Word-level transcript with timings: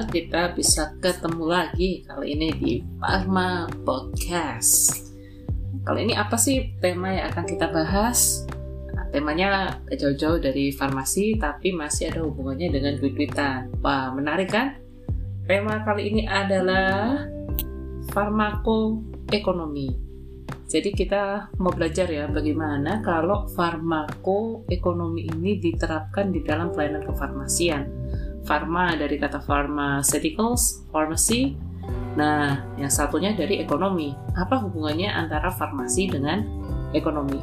Banget 0.00 0.32
kita 0.32 0.56
bisa 0.56 0.96
ketemu 0.96 1.44
lagi 1.44 2.00
kali 2.08 2.32
ini 2.32 2.48
di 2.56 2.80
Pharma 2.96 3.68
Podcast. 3.84 4.96
Kali 5.84 6.08
ini 6.08 6.16
apa 6.16 6.40
sih 6.40 6.72
tema 6.80 7.12
yang 7.12 7.28
akan 7.28 7.44
kita 7.44 7.68
bahas? 7.68 8.48
Nah, 8.96 9.12
temanya 9.12 9.76
jauh-jauh 9.92 10.40
dari 10.40 10.72
farmasi 10.72 11.36
tapi 11.36 11.76
masih 11.76 12.08
ada 12.16 12.24
hubungannya 12.24 12.72
dengan 12.72 12.96
duit-duitan. 12.96 13.76
Wah, 13.84 14.08
menarik 14.16 14.48
kan? 14.48 14.80
Tema 15.44 15.84
kali 15.84 16.08
ini 16.08 16.24
adalah 16.24 17.28
farmakoekonomi. 18.16 20.00
Jadi 20.64 20.96
kita 20.96 21.52
mau 21.60 21.76
belajar 21.76 22.08
ya 22.08 22.24
bagaimana 22.24 23.04
kalau 23.04 23.52
farmakoekonomi 23.52 25.28
ini 25.28 25.60
diterapkan 25.60 26.32
di 26.32 26.40
dalam 26.40 26.72
pelayanan 26.72 27.04
kefarmasian. 27.04 27.99
Pharma 28.48 28.96
dari 28.96 29.20
kata 29.20 29.42
pharmaceuticals, 29.44 30.86
pharmacy. 30.90 31.56
Nah, 32.16 32.64
yang 32.80 32.90
satunya 32.90 33.36
dari 33.36 33.60
ekonomi. 33.62 34.16
Apa 34.34 34.60
hubungannya 34.62 35.10
antara 35.12 35.52
farmasi 35.54 36.10
dengan 36.10 36.42
ekonomi? 36.96 37.38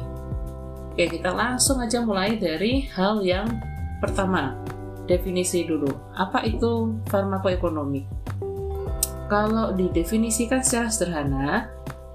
Oke, 0.92 1.08
kita 1.18 1.30
langsung 1.30 1.78
aja 1.78 2.02
mulai 2.02 2.36
dari 2.36 2.84
hal 2.92 3.22
yang 3.22 3.48
pertama. 4.02 4.58
Definisi 5.08 5.64
dulu. 5.64 5.88
Apa 6.18 6.44
itu 6.44 7.00
farmakoekonomi? 7.08 8.04
Kalau 9.28 9.72
didefinisikan 9.72 10.60
secara 10.60 10.88
sederhana, 10.88 11.68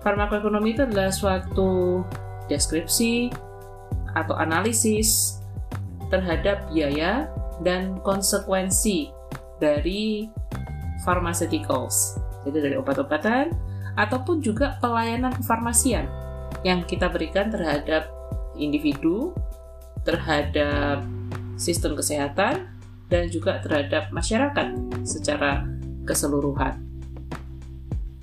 Farmakoekonomi 0.04 0.76
itu 0.76 0.84
adalah 0.84 1.10
suatu 1.16 2.04
deskripsi 2.52 3.32
atau 4.14 4.36
analisis 4.36 5.40
terhadap 6.12 6.68
biaya 6.70 7.32
dan 7.62 8.02
konsekuensi 8.02 9.12
dari 9.62 10.26
pharmaceuticals, 11.06 12.18
jadi 12.48 12.72
dari 12.72 12.76
obat-obatan 12.80 13.54
ataupun 13.94 14.42
juga 14.42 14.82
pelayanan 14.82 15.36
kefarmasian 15.38 16.10
yang 16.66 16.82
kita 16.88 17.12
berikan 17.12 17.54
terhadap 17.54 18.10
individu, 18.58 19.36
terhadap 20.08 21.06
sistem 21.60 21.94
kesehatan, 21.94 22.74
dan 23.12 23.30
juga 23.30 23.62
terhadap 23.62 24.10
masyarakat 24.10 24.74
secara 25.06 25.68
keseluruhan. 26.08 26.82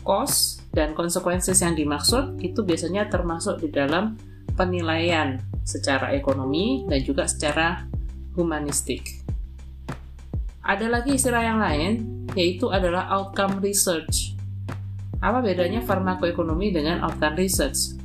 Cost 0.02 0.64
dan 0.74 0.96
konsekuensi 0.96 1.52
yang 1.54 1.76
dimaksud 1.76 2.40
itu 2.42 2.64
biasanya 2.64 3.06
termasuk 3.06 3.62
di 3.62 3.68
dalam 3.70 4.16
penilaian 4.56 5.38
secara 5.62 6.10
ekonomi 6.16 6.88
dan 6.88 7.00
juga 7.04 7.28
secara 7.28 7.86
humanistik. 8.34 9.19
Ada 10.60 10.92
lagi 10.92 11.16
istilah 11.16 11.40
yang 11.40 11.56
lain, 11.56 11.92
yaitu 12.36 12.68
adalah 12.68 13.08
outcome 13.08 13.64
research. 13.64 14.36
Apa 15.24 15.40
bedanya 15.40 15.80
farmakoekonomi 15.80 16.68
dengan 16.68 17.00
outcome 17.00 17.40
research? 17.40 17.96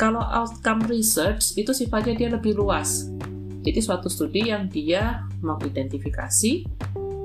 Kalau 0.00 0.24
outcome 0.24 0.88
research 0.88 1.52
itu 1.60 1.76
sifatnya 1.76 2.16
dia 2.16 2.28
lebih 2.32 2.56
luas. 2.56 3.12
Jadi 3.60 3.78
suatu 3.84 4.08
studi 4.08 4.48
yang 4.48 4.72
dia 4.72 5.28
mengidentifikasi, 5.44 6.64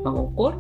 mengukur, 0.04 0.60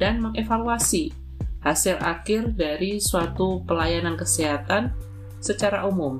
dan 0.00 0.24
mengevaluasi 0.24 1.12
hasil 1.60 2.00
akhir 2.00 2.56
dari 2.56 2.98
suatu 2.98 3.62
pelayanan 3.68 4.16
kesehatan 4.16 4.96
secara 5.44 5.84
umum. 5.84 6.16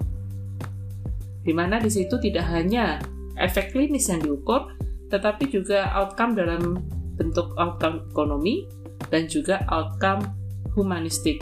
Di 1.43 1.51
mana 1.57 1.81
di 1.81 1.89
situ 1.89 2.21
tidak 2.21 2.47
hanya 2.53 3.03
efek 3.41 3.75
klinis 3.75 4.07
yang 4.13 4.21
diukur, 4.21 4.77
tetapi 5.11 5.51
juga 5.51 5.91
outcome 5.97 6.39
dalam 6.39 6.79
bentuk 7.23 7.55
outcome 7.55 8.03
ekonomi 8.11 8.67
dan 9.15 9.31
juga 9.31 9.63
outcome 9.71 10.27
humanistik. 10.75 11.39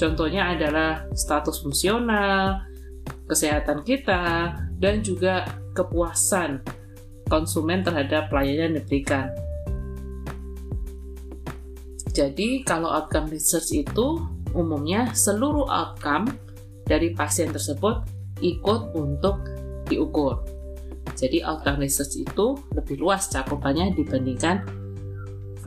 Contohnya 0.00 0.56
adalah 0.56 1.04
status 1.12 1.60
fungsional, 1.60 2.64
kesehatan 3.28 3.84
kita, 3.84 4.56
dan 4.80 5.04
juga 5.04 5.44
kepuasan 5.76 6.64
konsumen 7.28 7.84
terhadap 7.84 8.32
pelayanan 8.32 8.80
yang 8.80 8.86
diberikan. 8.86 9.28
Jadi 12.14 12.64
kalau 12.64 12.88
outcome 12.88 13.30
research 13.30 13.70
itu 13.76 14.18
umumnya 14.56 15.12
seluruh 15.12 15.68
outcome 15.68 16.26
dari 16.88 17.12
pasien 17.12 17.52
tersebut 17.52 18.00
ikut 18.40 18.96
untuk 18.96 19.38
diukur. 19.86 20.42
Jadi 21.14 21.42
outcome 21.42 21.82
research 21.82 22.22
itu 22.22 22.54
lebih 22.74 23.02
luas 23.02 23.26
cakupannya 23.30 23.94
dibandingkan 23.94 24.62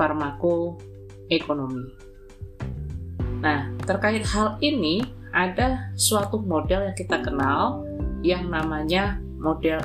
farmakoekonomi. 0.01 1.85
Nah, 3.45 3.69
terkait 3.85 4.25
hal 4.25 4.57
ini 4.65 5.05
ada 5.29 5.93
suatu 5.93 6.41
model 6.41 6.89
yang 6.89 6.97
kita 6.97 7.21
kenal 7.21 7.85
yang 8.25 8.49
namanya 8.49 9.21
model 9.37 9.77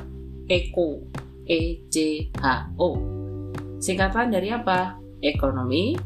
ECHO, 0.49 1.05
E 1.45 1.85
C 1.93 2.29
H 2.41 2.73
O. 2.81 2.97
Singkatan 3.77 4.33
dari 4.33 4.49
apa? 4.53 4.97
Economic, 5.21 6.01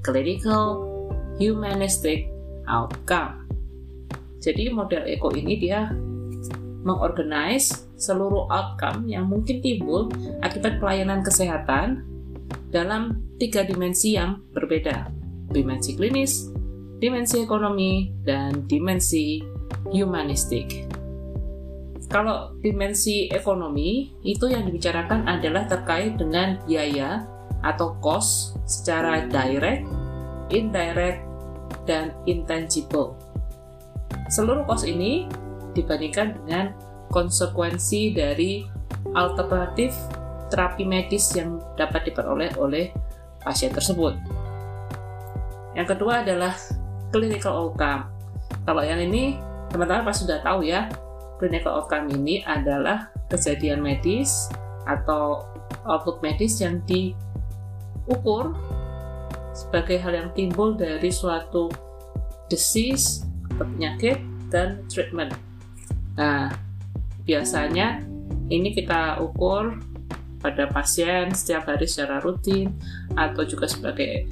clinical 0.00 0.88
humanistic 1.36 2.28
outcome. 2.68 3.44
Jadi 4.42 4.68
model 4.74 5.06
Eko 5.06 5.30
ini 5.32 5.54
dia 5.56 5.92
mengorganize 6.82 7.86
seluruh 7.94 8.50
outcome 8.50 9.06
yang 9.06 9.30
mungkin 9.30 9.62
timbul 9.62 10.10
akibat 10.42 10.82
pelayanan 10.82 11.22
kesehatan 11.22 12.02
dalam 12.72 13.36
tiga 13.36 13.62
dimensi 13.68 14.16
yang 14.16 14.40
berbeda. 14.56 15.12
Dimensi 15.52 15.92
klinis, 15.92 16.48
dimensi 16.96 17.44
ekonomi, 17.44 18.08
dan 18.24 18.64
dimensi 18.64 19.44
humanistik. 19.92 20.88
Kalau 22.08 22.56
dimensi 22.60 23.28
ekonomi, 23.28 24.16
itu 24.24 24.48
yang 24.48 24.68
dibicarakan 24.68 25.28
adalah 25.28 25.68
terkait 25.68 26.16
dengan 26.16 26.60
biaya 26.64 27.28
atau 27.64 27.96
cost 28.00 28.56
secara 28.68 29.28
direct, 29.28 29.84
indirect, 30.52 31.24
dan 31.84 32.12
intangible. 32.28 33.16
Seluruh 34.28 34.64
cost 34.68 34.84
ini 34.88 35.28
dibandingkan 35.72 36.36
dengan 36.44 36.76
konsekuensi 37.12 38.12
dari 38.12 38.64
alternatif 39.16 39.92
terapi 40.52 40.84
medis 40.84 41.32
yang 41.32 41.56
dapat 41.80 42.12
diperoleh 42.12 42.52
oleh 42.60 42.92
pasien 43.40 43.72
tersebut. 43.72 44.12
Yang 45.72 45.96
kedua 45.96 46.20
adalah 46.20 46.52
clinical 47.08 47.56
outcome. 47.56 48.12
Kalau 48.68 48.84
yang 48.84 49.00
ini 49.00 49.40
teman-teman 49.72 50.04
pasti 50.04 50.28
sudah 50.28 50.44
tahu 50.44 50.68
ya, 50.68 50.92
clinical 51.40 51.80
outcome 51.80 52.12
ini 52.12 52.44
adalah 52.44 53.08
kejadian 53.32 53.80
medis 53.80 54.52
atau 54.84 55.48
output 55.88 56.20
medis 56.20 56.60
yang 56.60 56.84
di 56.84 57.16
ukur 58.04 58.52
sebagai 59.56 59.96
hal 60.00 60.12
yang 60.12 60.28
timbul 60.36 60.76
dari 60.76 61.08
suatu 61.08 61.72
disease 62.52 63.24
atau 63.56 63.64
penyakit 63.64 64.20
dan 64.52 64.84
treatment. 64.92 65.32
Nah, 66.20 66.52
biasanya 67.24 68.04
ini 68.52 68.76
kita 68.76 69.16
ukur 69.24 69.80
pada 70.42 70.66
pasien 70.66 71.30
setiap 71.30 71.70
hari 71.70 71.86
secara 71.86 72.18
rutin 72.18 72.74
atau 73.14 73.46
juga 73.46 73.70
sebagai 73.70 74.26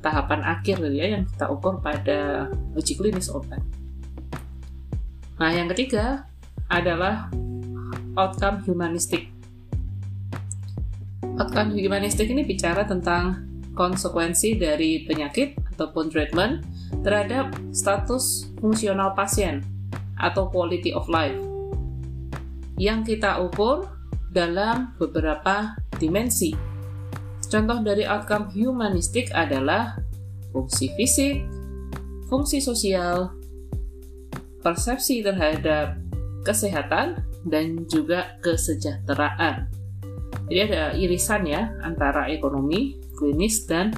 tahapan 0.00 0.40
akhir 0.44 0.80
gitu 0.80 0.96
ya 0.96 1.16
yang 1.16 1.24
kita 1.28 1.48
ukur 1.48 1.80
pada 1.84 2.48
uji 2.76 2.96
klinis 2.96 3.28
obat. 3.28 3.60
Nah, 5.36 5.50
yang 5.52 5.68
ketiga 5.72 6.24
adalah 6.72 7.28
outcome 8.16 8.64
humanistik. 8.64 9.28
Outcome 11.36 11.76
humanistik 11.76 12.30
ini 12.32 12.44
bicara 12.46 12.88
tentang 12.88 13.44
konsekuensi 13.74 14.56
dari 14.56 15.02
penyakit 15.04 15.58
ataupun 15.74 16.08
treatment 16.08 16.62
terhadap 17.02 17.52
status 17.74 18.48
fungsional 18.62 19.12
pasien 19.12 19.60
atau 20.14 20.46
quality 20.46 20.94
of 20.94 21.10
life 21.10 21.34
yang 22.78 23.06
kita 23.06 23.38
ukur 23.38 23.86
dalam 24.34 24.98
beberapa 24.98 25.78
dimensi. 25.96 26.50
Contoh 27.46 27.86
dari 27.86 28.02
outcome 28.02 28.50
humanistik 28.50 29.30
adalah 29.30 29.94
fungsi 30.50 30.90
fisik, 30.98 31.46
fungsi 32.26 32.58
sosial, 32.58 33.30
persepsi 34.58 35.22
terhadap 35.22 36.02
kesehatan, 36.42 37.22
dan 37.46 37.86
juga 37.86 38.40
kesejahteraan. 38.42 39.70
Jadi 40.50 40.60
ada 40.66 40.92
irisan 40.98 41.46
ya 41.46 41.70
antara 41.86 42.26
ekonomi, 42.28 42.98
klinis, 43.14 43.64
dan 43.64 43.94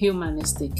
humanistik. 0.00 0.74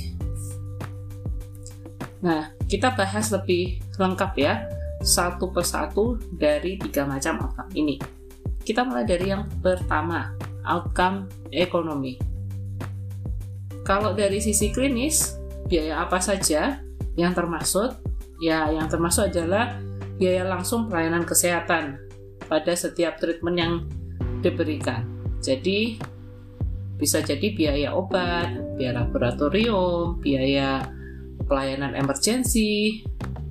Nah, 2.22 2.50
kita 2.66 2.94
bahas 2.94 3.30
lebih 3.30 3.78
lengkap 3.98 4.32
ya, 4.38 4.66
satu 5.02 5.50
persatu 5.50 6.18
dari 6.34 6.78
tiga 6.78 7.06
macam 7.06 7.46
outcome 7.46 7.72
ini. 7.74 8.21
Kita 8.62 8.86
mulai 8.86 9.02
dari 9.02 9.34
yang 9.34 9.50
pertama, 9.58 10.38
outcome 10.62 11.26
ekonomi. 11.50 12.14
Kalau 13.82 14.14
dari 14.14 14.38
sisi 14.38 14.70
klinis, 14.70 15.34
biaya 15.66 16.06
apa 16.06 16.22
saja 16.22 16.78
yang 17.18 17.34
termasuk? 17.34 17.98
Ya, 18.38 18.70
yang 18.70 18.86
termasuk 18.86 19.34
adalah 19.34 19.78
biaya 20.18 20.46
langsung 20.46 20.86
pelayanan 20.86 21.26
kesehatan 21.26 21.98
pada 22.46 22.72
setiap 22.78 23.18
treatment 23.18 23.58
yang 23.58 23.74
diberikan. 24.42 25.06
Jadi, 25.42 25.98
bisa 26.94 27.18
jadi 27.18 27.50
biaya 27.50 27.90
obat, 27.90 28.78
biaya 28.78 29.02
laboratorium, 29.02 30.22
biaya 30.22 30.86
pelayanan 31.50 31.98
emergensi 31.98 33.02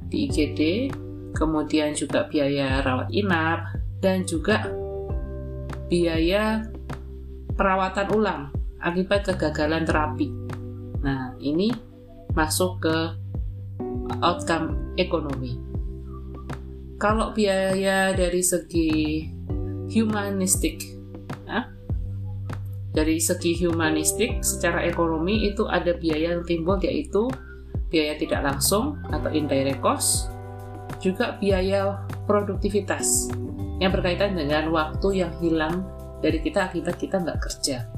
di 0.08 0.18
IGD, 0.32 0.92
kemudian 1.36 1.92
juga 1.92 2.28
biaya 2.32 2.80
rawat 2.80 3.12
inap, 3.12 3.76
dan 4.00 4.24
juga 4.24 4.81
biaya 5.92 6.64
perawatan 7.60 8.08
ulang 8.16 8.42
akibat 8.80 9.28
kegagalan 9.28 9.84
terapi. 9.84 10.32
Nah, 11.04 11.36
ini 11.44 11.68
masuk 12.32 12.80
ke 12.80 12.98
outcome 14.24 14.96
ekonomi. 14.96 15.60
Kalau 16.96 17.36
biaya 17.36 18.16
dari 18.16 18.40
segi 18.40 19.26
humanistik, 19.92 20.80
ya, 21.44 21.68
dari 22.96 23.20
segi 23.20 23.60
humanistik 23.60 24.40
secara 24.40 24.88
ekonomi 24.88 25.44
itu 25.52 25.68
ada 25.68 25.92
biaya 25.92 26.40
yang 26.40 26.48
timbul 26.48 26.80
yaitu 26.80 27.28
biaya 27.92 28.16
tidak 28.16 28.48
langsung 28.48 28.96
atau 29.12 29.28
indirect 29.34 29.84
cost, 29.84 30.32
juga 31.04 31.36
biaya 31.42 32.00
produktivitas 32.30 33.34
yang 33.82 33.90
berkaitan 33.90 34.38
dengan 34.38 34.70
waktu 34.70 35.26
yang 35.26 35.34
hilang 35.42 35.82
dari 36.22 36.38
kita 36.38 36.70
akibat 36.70 37.02
kita 37.02 37.18
nggak 37.18 37.42
kerja. 37.42 37.90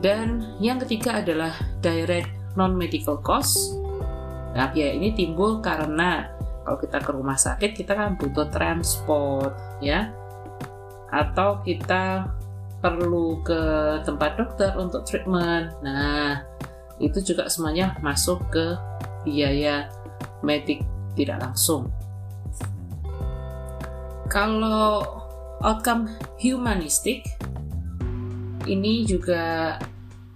Dan 0.00 0.56
yang 0.58 0.80
ketiga 0.80 1.20
adalah 1.20 1.52
direct 1.84 2.32
non-medical 2.56 3.20
cost. 3.20 3.76
Nah, 4.56 4.72
biaya 4.72 4.96
ini 4.96 5.12
timbul 5.12 5.60
karena 5.60 6.32
kalau 6.64 6.78
kita 6.80 6.98
ke 6.98 7.10
rumah 7.12 7.38
sakit, 7.38 7.70
kita 7.76 7.92
kan 7.92 8.16
butuh 8.16 8.48
transport, 8.50 9.52
ya. 9.84 10.10
Atau 11.12 11.60
kita 11.62 12.32
perlu 12.82 13.44
ke 13.46 13.60
tempat 14.02 14.40
dokter 14.40 14.74
untuk 14.74 15.06
treatment. 15.06 15.70
Nah, 15.84 16.42
itu 16.98 17.22
juga 17.22 17.46
semuanya 17.46 17.94
masuk 18.02 18.42
ke 18.50 18.74
biaya 19.22 19.86
medik 20.42 20.82
tidak 21.14 21.38
langsung. 21.38 21.86
Kalau 24.32 25.04
outcome 25.60 26.08
humanistik 26.40 27.28
ini 28.64 29.04
juga 29.04 29.76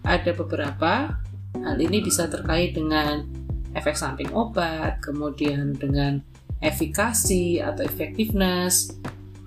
ada 0.05 0.31
beberapa 0.37 1.17
hal 1.57 1.77
ini 1.81 2.05
bisa 2.05 2.29
terkait 2.29 2.77
dengan 2.77 3.25
efek 3.73 3.97
samping 3.97 4.29
obat, 4.37 5.01
kemudian 5.01 5.73
dengan 5.81 6.21
efikasi 6.61 7.65
atau 7.65 7.89
effectiveness, 7.89 8.93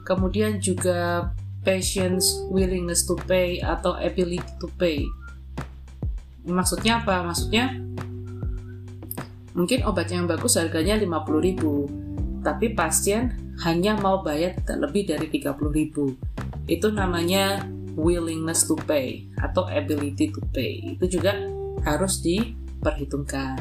kemudian 0.01 0.57
juga 0.57 1.30
patient's 1.62 2.42
willingness 2.50 3.06
to 3.06 3.13
pay 3.30 3.62
atau 3.62 3.94
ability 4.01 4.42
to 4.57 4.66
pay. 4.81 5.06
Maksudnya 6.50 7.06
apa? 7.06 7.22
Maksudnya 7.22 7.78
mungkin 9.54 9.86
obat 9.86 10.10
yang 10.10 10.25
bagus 10.25 10.57
harganya 10.57 10.98
50.000, 10.98 12.09
tapi 12.44 12.71
pasien 12.74 13.36
hanya 13.63 13.95
mau 14.00 14.24
bayar 14.24 14.56
lebih 14.68 15.12
dari 15.12 15.27
30.000. 15.27 16.69
Itu 16.69 16.88
namanya 16.94 17.68
willingness 18.00 18.63
to 18.63 18.80
pay 18.88 19.27
atau 19.44 19.68
ability 19.68 20.31
to 20.31 20.39
pay. 20.56 20.95
Itu 20.95 21.19
juga 21.19 21.36
harus 21.83 22.24
diperhitungkan. 22.24 23.59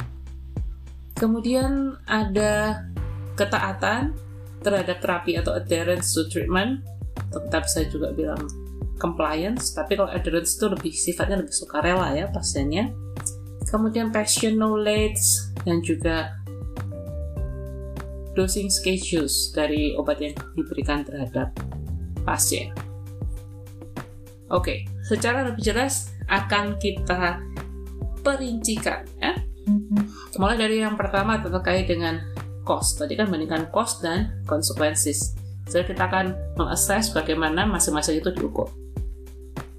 Kemudian 1.19 1.99
ada 2.07 2.87
ketaatan 3.35 4.15
terhadap 4.63 5.03
terapi 5.03 5.39
atau 5.39 5.55
adherence 5.59 6.15
to 6.15 6.31
treatment. 6.31 6.83
Tetap 7.35 7.67
saya 7.67 7.91
juga 7.91 8.15
bilang 8.15 8.47
compliance, 9.03 9.75
tapi 9.75 9.99
kalau 9.99 10.11
adherence 10.11 10.55
itu 10.59 10.67
lebih 10.71 10.93
sifatnya 10.95 11.43
lebih 11.43 11.55
sukarela 11.55 12.15
ya 12.15 12.31
pasiennya. 12.31 12.95
Kemudian 13.67 14.15
patient 14.15 14.59
knowledge 14.59 15.21
dan 15.67 15.83
juga 15.83 16.39
dosing 18.37 18.69
schedules 18.73 19.53
dari 19.53 19.95
obat 19.97 20.21
yang 20.21 20.35
diberikan 20.57 21.05
terhadap 21.05 21.53
pasien. 22.27 22.73
Oke, 24.49 24.89
secara 25.05 25.45
lebih 25.45 25.61
jelas 25.61 26.13
akan 26.29 26.81
kita 26.81 27.41
perincikan 28.25 29.05
ya. 29.21 29.37
Mulai 30.41 30.57
dari 30.57 30.77
yang 30.81 30.97
pertama 30.97 31.41
terkait 31.41 31.89
dengan 31.89 32.21
cost. 32.65 33.01
Tadi 33.01 33.17
kan 33.17 33.29
bandingkan 33.29 33.69
cost 33.73 34.01
dan 34.01 34.41
consequences. 34.49 35.37
Jadi 35.69 35.93
kita 35.93 36.09
akan 36.09 36.33
mengassess 36.57 37.13
bagaimana 37.13 37.69
masing-masing 37.69 38.25
itu 38.25 38.33
diukur. 38.33 38.73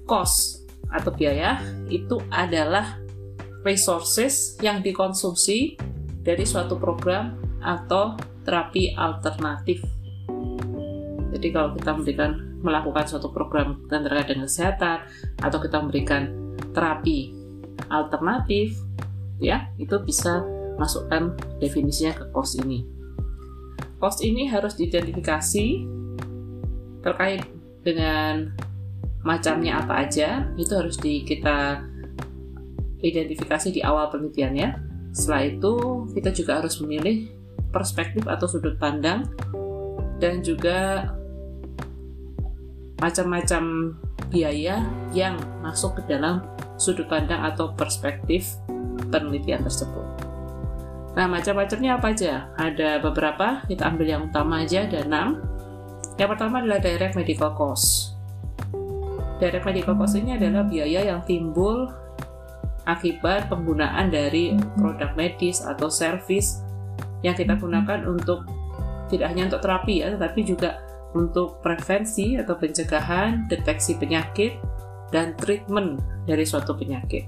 Cost 0.06 0.66
atau 0.90 1.10
biaya 1.14 1.58
itu 1.90 2.18
adalah 2.30 2.98
resources 3.66 4.58
yang 4.62 4.82
dikonsumsi 4.82 5.78
dari 6.22 6.46
suatu 6.46 6.78
program 6.78 7.38
atau 7.62 8.14
terapi 8.44 8.94
alternatif. 8.96 9.84
Jadi 11.30 11.48
kalau 11.54 11.76
kita 11.78 11.90
memberikan 11.94 12.30
melakukan 12.60 13.08
suatu 13.08 13.32
program 13.32 13.80
dan 13.88 14.04
terkait 14.04 14.36
dengan 14.36 14.44
kesehatan 14.44 14.98
atau 15.40 15.58
kita 15.62 15.76
memberikan 15.80 16.22
terapi 16.76 17.32
alternatif, 17.88 18.76
ya 19.40 19.70
itu 19.80 19.96
bisa 20.04 20.44
masukkan 20.76 21.32
definisinya 21.60 22.12
ke 22.16 22.24
cost 22.32 22.60
ini. 22.60 22.84
Cost 24.00 24.24
ini 24.24 24.48
harus 24.48 24.76
diidentifikasi 24.76 25.66
terkait 27.00 27.44
dengan 27.84 28.52
macamnya 29.24 29.80
apa 29.80 30.08
aja, 30.08 30.48
itu 30.56 30.72
harus 30.72 30.96
di, 30.96 31.24
kita 31.24 31.84
identifikasi 33.00 33.72
di 33.72 33.80
awal 33.80 34.08
penelitian 34.12 34.52
ya. 34.56 34.70
Setelah 35.12 35.42
itu 35.48 35.74
kita 36.16 36.30
juga 36.32 36.60
harus 36.60 36.76
memilih 36.80 37.39
perspektif 37.70 38.26
atau 38.26 38.46
sudut 38.46 38.76
pandang 38.76 39.26
dan 40.20 40.44
juga 40.44 41.10
macam-macam 43.00 43.96
biaya 44.28 44.84
yang 45.16 45.40
masuk 45.64 45.98
ke 45.98 46.12
dalam 46.12 46.44
sudut 46.76 47.08
pandang 47.08 47.40
atau 47.42 47.72
perspektif 47.72 48.60
penelitian 49.08 49.64
tersebut. 49.64 50.04
Nah, 51.18 51.26
macam-macamnya 51.26 51.98
apa 51.98 52.14
aja? 52.14 52.54
Ada 52.54 53.02
beberapa, 53.02 53.66
kita 53.66 53.90
ambil 53.90 54.06
yang 54.06 54.22
utama 54.30 54.62
aja, 54.62 54.86
ada 54.86 55.02
enam. 55.02 55.42
Yang 56.14 56.28
pertama 56.36 56.62
adalah 56.62 56.78
direct 56.78 57.18
medical 57.18 57.50
cost. 57.58 58.14
Direct 59.42 59.66
medical 59.66 59.98
cost 59.98 60.14
ini 60.14 60.38
adalah 60.38 60.62
biaya 60.62 61.10
yang 61.10 61.20
timbul 61.26 61.90
akibat 62.86 63.50
penggunaan 63.50 64.08
dari 64.08 64.54
produk 64.78 65.10
medis 65.18 65.60
atau 65.64 65.90
service 65.90 66.62
yang 67.20 67.36
kita 67.36 67.56
gunakan 67.56 68.06
untuk 68.08 68.44
tidak 69.10 69.34
hanya 69.34 69.50
untuk 69.50 69.62
terapi 69.66 69.94
ya, 70.06 70.14
tetapi 70.14 70.40
juga 70.46 70.80
untuk 71.12 71.58
prevensi 71.60 72.38
atau 72.38 72.54
pencegahan, 72.54 73.50
deteksi 73.50 73.98
penyakit, 73.98 74.54
dan 75.10 75.34
treatment 75.34 75.98
dari 76.24 76.46
suatu 76.46 76.78
penyakit. 76.78 77.26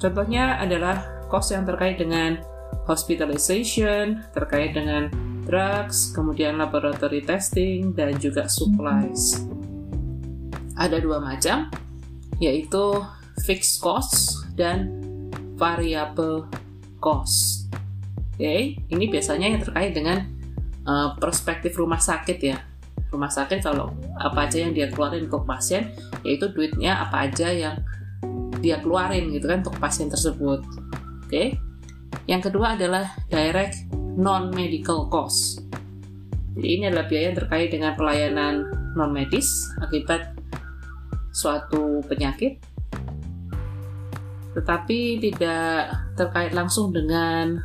Contohnya 0.00 0.56
adalah 0.56 1.28
cost 1.28 1.52
yang 1.52 1.68
terkait 1.68 2.00
dengan 2.00 2.40
hospitalization, 2.88 4.24
terkait 4.32 4.72
dengan 4.72 5.12
drugs, 5.44 6.12
kemudian 6.16 6.56
laboratory 6.56 7.20
testing, 7.20 7.92
dan 7.92 8.16
juga 8.16 8.48
supplies. 8.48 9.44
Ada 10.80 10.98
dua 11.04 11.20
macam, 11.20 11.68
yaitu 12.40 12.98
fixed 13.44 13.78
cost 13.84 14.48
dan 14.56 14.90
variable 15.54 16.48
cost. 16.98 17.63
Okay? 18.34 18.74
ini 18.90 19.04
biasanya 19.06 19.46
yang 19.46 19.62
terkait 19.62 19.94
dengan 19.94 20.26
uh, 20.86 21.14
perspektif 21.18 21.78
rumah 21.78 22.02
sakit 22.02 22.38
ya. 22.42 22.58
Rumah 23.14 23.30
sakit 23.30 23.62
kalau 23.62 23.94
apa 24.18 24.50
aja 24.50 24.66
yang 24.66 24.74
dia 24.74 24.90
keluarin 24.90 25.30
untuk 25.30 25.46
pasien, 25.46 25.94
yaitu 26.26 26.50
duitnya 26.50 26.98
apa 26.98 27.30
aja 27.30 27.48
yang 27.54 27.78
dia 28.58 28.82
keluarin 28.82 29.30
gitu 29.30 29.46
kan 29.46 29.62
untuk 29.62 29.78
pasien 29.78 30.10
tersebut. 30.10 30.66
Oke. 30.66 31.30
Okay? 31.30 31.46
Yang 32.26 32.50
kedua 32.50 32.74
adalah 32.74 33.14
direct 33.30 33.86
non 34.18 34.50
medical 34.50 35.06
cost. 35.06 35.62
Jadi 36.54 36.68
ini 36.70 36.84
adalah 36.90 37.06
biaya 37.06 37.30
yang 37.30 37.38
terkait 37.38 37.68
dengan 37.70 37.92
pelayanan 37.94 38.54
non 38.98 39.10
medis 39.10 39.70
akibat 39.82 40.34
suatu 41.34 41.98
penyakit 42.06 42.62
tetapi 44.54 45.18
tidak 45.18 45.90
terkait 46.14 46.54
langsung 46.54 46.94
dengan 46.94 47.58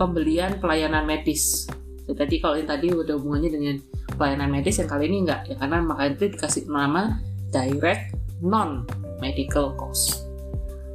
pembelian 0.00 0.56
pelayanan 0.56 1.04
medis. 1.04 1.68
Ya, 2.08 2.16
tadi 2.16 2.40
kalau 2.40 2.56
yang 2.56 2.72
tadi 2.72 2.88
udah 2.88 3.20
hubungannya 3.20 3.50
dengan 3.52 3.76
pelayanan 4.16 4.48
medis 4.48 4.80
yang 4.80 4.88
kali 4.88 5.12
ini 5.12 5.28
enggak 5.28 5.44
ya 5.46 5.54
karena 5.60 5.84
maka 5.84 6.08
itu 6.08 6.32
dikasih 6.32 6.64
nama 6.72 7.20
direct 7.52 8.16
non 8.40 8.88
medical 9.20 9.76
cost. 9.76 10.24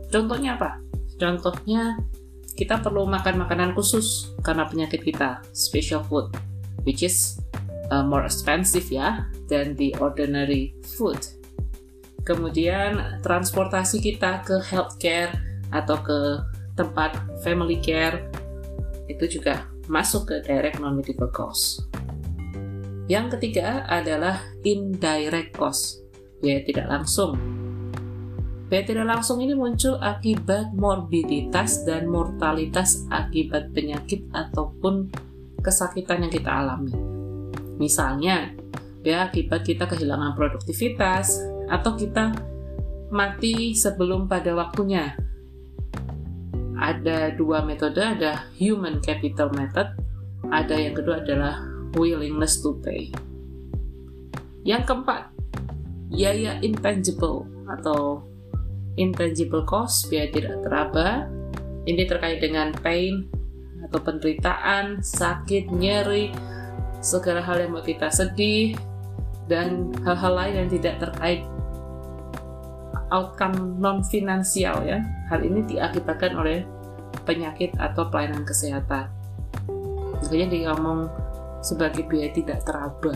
Contohnya 0.10 0.58
apa? 0.58 0.82
Contohnya 1.22 2.02
kita 2.58 2.82
perlu 2.82 3.06
makan 3.06 3.46
makanan 3.46 3.78
khusus 3.78 4.34
karena 4.42 4.66
penyakit 4.66 5.06
kita, 5.06 5.46
special 5.54 6.02
food, 6.10 6.34
which 6.88 7.06
is 7.06 7.38
uh, 7.94 8.02
more 8.02 8.26
expensive 8.26 8.90
ya 8.90 9.30
than 9.46 9.78
the 9.78 9.94
ordinary 10.02 10.74
food. 10.82 11.20
Kemudian 12.26 13.22
transportasi 13.22 14.02
kita 14.02 14.42
ke 14.42 14.58
healthcare 14.66 15.30
atau 15.70 16.02
ke 16.02 16.42
tempat 16.74 17.22
family 17.46 17.78
care 17.78 18.26
itu 19.06 19.40
juga 19.40 19.70
masuk 19.86 20.34
ke 20.34 20.36
direct 20.46 20.82
non-medical 20.82 21.30
cost. 21.30 21.86
Yang 23.06 23.38
ketiga 23.38 23.86
adalah 23.86 24.42
indirect 24.66 25.54
cost, 25.54 26.02
biaya 26.42 26.66
tidak 26.66 26.90
langsung. 26.90 27.38
Biaya 28.66 28.82
tidak 28.82 29.06
langsung 29.06 29.46
ini 29.46 29.54
muncul 29.54 30.02
akibat 30.02 30.74
morbiditas 30.74 31.86
dan 31.86 32.10
mortalitas 32.10 33.06
akibat 33.14 33.70
penyakit 33.78 34.26
ataupun 34.34 35.14
kesakitan 35.62 36.26
yang 36.26 36.34
kita 36.34 36.50
alami. 36.50 36.98
Misalnya, 37.78 38.58
ya 39.06 39.30
akibat 39.30 39.62
kita 39.62 39.86
kehilangan 39.86 40.34
produktivitas 40.34 41.46
atau 41.70 41.94
kita 41.94 42.34
mati 43.14 43.78
sebelum 43.78 44.26
pada 44.26 44.58
waktunya 44.58 45.14
ada 46.80 47.32
dua 47.34 47.64
metode, 47.64 48.00
ada 48.00 48.48
human 48.60 49.00
capital 49.00 49.52
method, 49.56 49.92
ada 50.52 50.76
yang 50.76 50.94
kedua 50.94 51.24
adalah 51.24 51.64
willingness 51.96 52.60
to 52.60 52.76
pay. 52.84 53.10
Yang 54.66 54.92
keempat, 54.92 55.32
biaya 56.12 56.58
intangible 56.60 57.48
atau 57.70 58.26
intangible 59.00 59.64
cost, 59.64 60.10
biaya 60.12 60.32
tidak 60.32 60.60
teraba. 60.66 61.30
Ini 61.86 62.04
terkait 62.10 62.42
dengan 62.42 62.74
pain 62.82 63.30
atau 63.86 64.02
penderitaan, 64.02 65.06
sakit, 65.06 65.70
nyeri, 65.70 66.34
segala 66.98 67.46
hal 67.46 67.62
yang 67.62 67.78
membuat 67.78 67.94
kita 67.94 68.10
sedih, 68.10 68.74
dan 69.46 69.94
hal-hal 70.02 70.34
lain 70.34 70.56
yang 70.66 70.70
tidak 70.74 70.98
terkait 70.98 71.46
outcome 73.16 73.80
non 73.80 74.04
finansial 74.04 74.84
ya. 74.84 75.00
Hal 75.32 75.48
ini 75.48 75.64
diakibatkan 75.64 76.36
oleh 76.36 76.68
penyakit 77.24 77.72
atau 77.80 78.12
pelayanan 78.12 78.44
kesehatan. 78.44 79.08
Makanya 80.20 80.48
dia 80.52 80.62
ngomong 80.72 81.08
sebagai 81.64 82.04
biaya 82.06 82.30
tidak 82.36 82.60
teraba. 82.68 83.16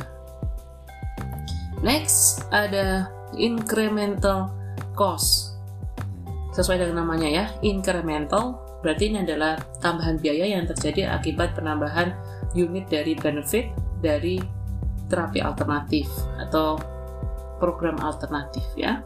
Next 1.83 2.47
ada 2.51 3.11
incremental 3.35 4.51
cost. 4.95 5.59
Sesuai 6.55 6.81
dengan 6.81 7.05
namanya 7.05 7.29
ya, 7.29 7.45
incremental 7.63 8.59
berarti 8.79 9.11
ini 9.11 9.27
adalah 9.27 9.59
tambahan 9.83 10.17
biaya 10.19 10.55
yang 10.55 10.63
terjadi 10.67 11.11
akibat 11.11 11.55
penambahan 11.55 12.15
unit 12.55 12.87
dari 12.87 13.13
benefit 13.15 13.71
dari 13.99 14.39
terapi 15.11 15.39
alternatif 15.43 16.07
atau 16.47 16.79
program 17.59 17.99
alternatif 17.99 18.63
ya. 18.79 19.03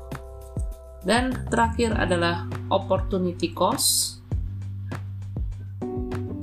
Dan 1.03 1.35
terakhir 1.51 1.91
adalah 1.99 2.47
opportunity 2.71 3.51
cost. 3.51 4.19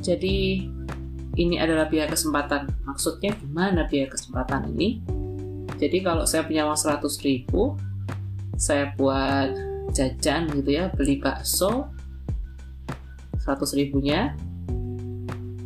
Jadi 0.00 0.68
ini 1.40 1.56
adalah 1.56 1.88
biaya 1.88 2.12
kesempatan. 2.12 2.68
Maksudnya 2.84 3.32
gimana 3.40 3.88
biaya 3.88 4.12
kesempatan 4.12 4.68
ini? 4.76 5.00
Jadi 5.80 6.04
kalau 6.04 6.28
saya 6.28 6.44
punya 6.44 6.68
uang 6.68 6.76
100 6.76 7.24
ribu, 7.24 7.72
saya 8.60 8.92
buat 9.00 9.56
jajan 9.96 10.52
gitu 10.52 10.76
ya, 10.76 10.92
beli 10.92 11.16
bakso 11.16 11.88
100 13.40 13.80
ribunya, 13.80 14.36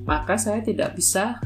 maka 0.07 0.39
saya 0.39 0.63
tidak 0.63 0.95
bisa 0.95 1.43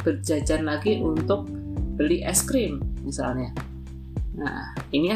berjajan 0.00 0.64
lagi 0.64 1.04
untuk 1.04 1.52
beli 2.00 2.24
es 2.24 2.40
krim 2.46 2.80
misalnya. 3.04 3.52
Nah, 4.38 4.72
ini 4.94 5.12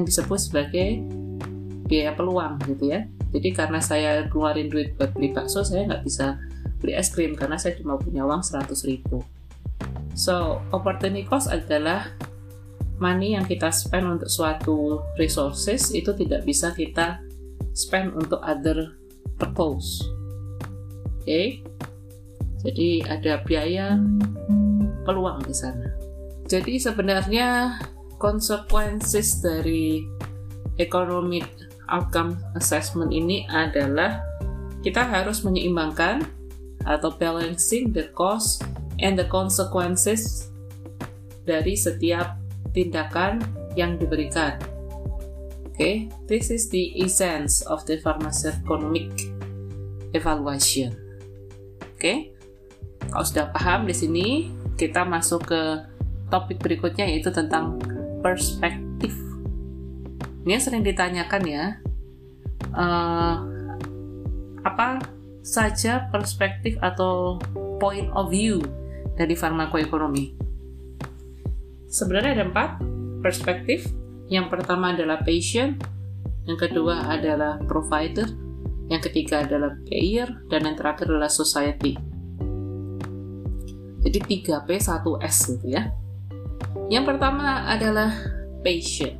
yang 0.00 0.04
disebut 0.08 0.38
sebagai 0.40 1.02
biaya 1.88 2.16
peluang 2.16 2.56
gitu 2.64 2.88
ya. 2.88 3.04
Jadi 3.32 3.48
karena 3.52 3.80
saya 3.80 4.28
keluarin 4.28 4.68
duit 4.72 4.96
buat 4.96 5.12
beli 5.12 5.32
bakso, 5.32 5.64
saya 5.64 5.88
nggak 5.88 6.04
bisa 6.04 6.40
beli 6.80 6.96
es 6.96 7.12
krim 7.12 7.36
karena 7.36 7.56
saya 7.56 7.76
cuma 7.76 7.96
punya 7.96 8.24
uang 8.24 8.44
100 8.44 8.68
ribu. 8.88 9.24
So, 10.12 10.60
opportunity 10.76 11.24
cost 11.24 11.48
adalah 11.48 12.12
money 13.00 13.34
yang 13.34 13.48
kita 13.48 13.72
spend 13.72 14.20
untuk 14.20 14.28
suatu 14.28 15.00
resources 15.16 15.90
itu 15.96 16.12
tidak 16.12 16.44
bisa 16.44 16.76
kita 16.76 17.18
spend 17.72 18.12
untuk 18.12 18.38
other 18.44 18.92
purpose. 19.40 20.04
Oke. 21.22 21.24
Okay? 21.24 21.46
Jadi 22.62 23.02
ada 23.10 23.42
biaya 23.42 23.98
peluang 25.02 25.42
di 25.42 25.54
sana. 25.56 25.90
Jadi 26.46 26.78
sebenarnya 26.78 27.80
consequences 28.22 29.42
dari 29.42 30.06
economic 30.78 31.42
outcome 31.90 32.38
assessment 32.54 33.10
ini 33.10 33.42
adalah 33.50 34.22
kita 34.86 35.02
harus 35.02 35.42
menyeimbangkan 35.42 36.22
atau 36.86 37.10
balancing 37.18 37.90
the 37.90 38.06
cost 38.14 38.62
and 39.02 39.18
the 39.18 39.26
consequences 39.26 40.54
dari 41.42 41.74
setiap 41.74 42.38
tindakan 42.70 43.42
yang 43.74 43.98
diberikan. 43.98 44.54
Oke, 45.72 45.74
okay? 45.74 45.94
this 46.30 46.52
is 46.52 46.70
the 46.70 46.94
essence 47.02 47.64
of 47.66 47.82
the 47.90 47.98
pharmacoeconomic 47.98 49.10
evaluation. 50.14 50.94
Oke, 51.80 51.98
okay? 51.98 52.18
kalau 53.10 53.24
sudah 53.24 53.46
paham 53.50 53.88
di 53.88 53.94
sini, 53.96 54.28
kita 54.76 55.02
masuk 55.02 55.48
ke 55.48 55.62
topik 56.28 56.60
berikutnya 56.60 57.08
yaitu 57.08 57.32
tentang 57.32 57.76
perspektif. 58.22 59.12
Ini 60.46 60.58
yang 60.58 60.62
sering 60.62 60.82
ditanyakan 60.82 61.42
ya, 61.46 61.64
uh, 62.74 63.36
apa 64.62 65.02
saja 65.42 66.06
perspektif 66.14 66.78
atau 66.78 67.42
point 67.82 68.06
of 68.14 68.30
view 68.30 68.62
dari 69.18 69.34
farmakoekonomi? 69.34 70.38
Sebenarnya 71.90 72.40
ada 72.40 72.44
empat 72.48 72.70
perspektif. 73.20 73.84
Yang 74.32 74.48
pertama 74.48 74.96
adalah 74.96 75.20
patient, 75.20 75.76
yang 76.48 76.56
kedua 76.56 77.04
adalah 77.04 77.60
provider, 77.68 78.24
yang 78.88 79.02
ketiga 79.04 79.44
adalah 79.44 79.76
payer, 79.84 80.24
dan 80.48 80.64
yang 80.64 80.72
terakhir 80.72 81.04
adalah 81.12 81.28
society. 81.28 82.00
Jadi 84.02 84.18
3P 84.18 84.68
1S 84.72 85.36
gitu 85.52 85.66
ya. 85.68 85.92
Yang 86.92 87.14
pertama 87.14 87.64
adalah 87.68 88.12
patient. 88.60 89.18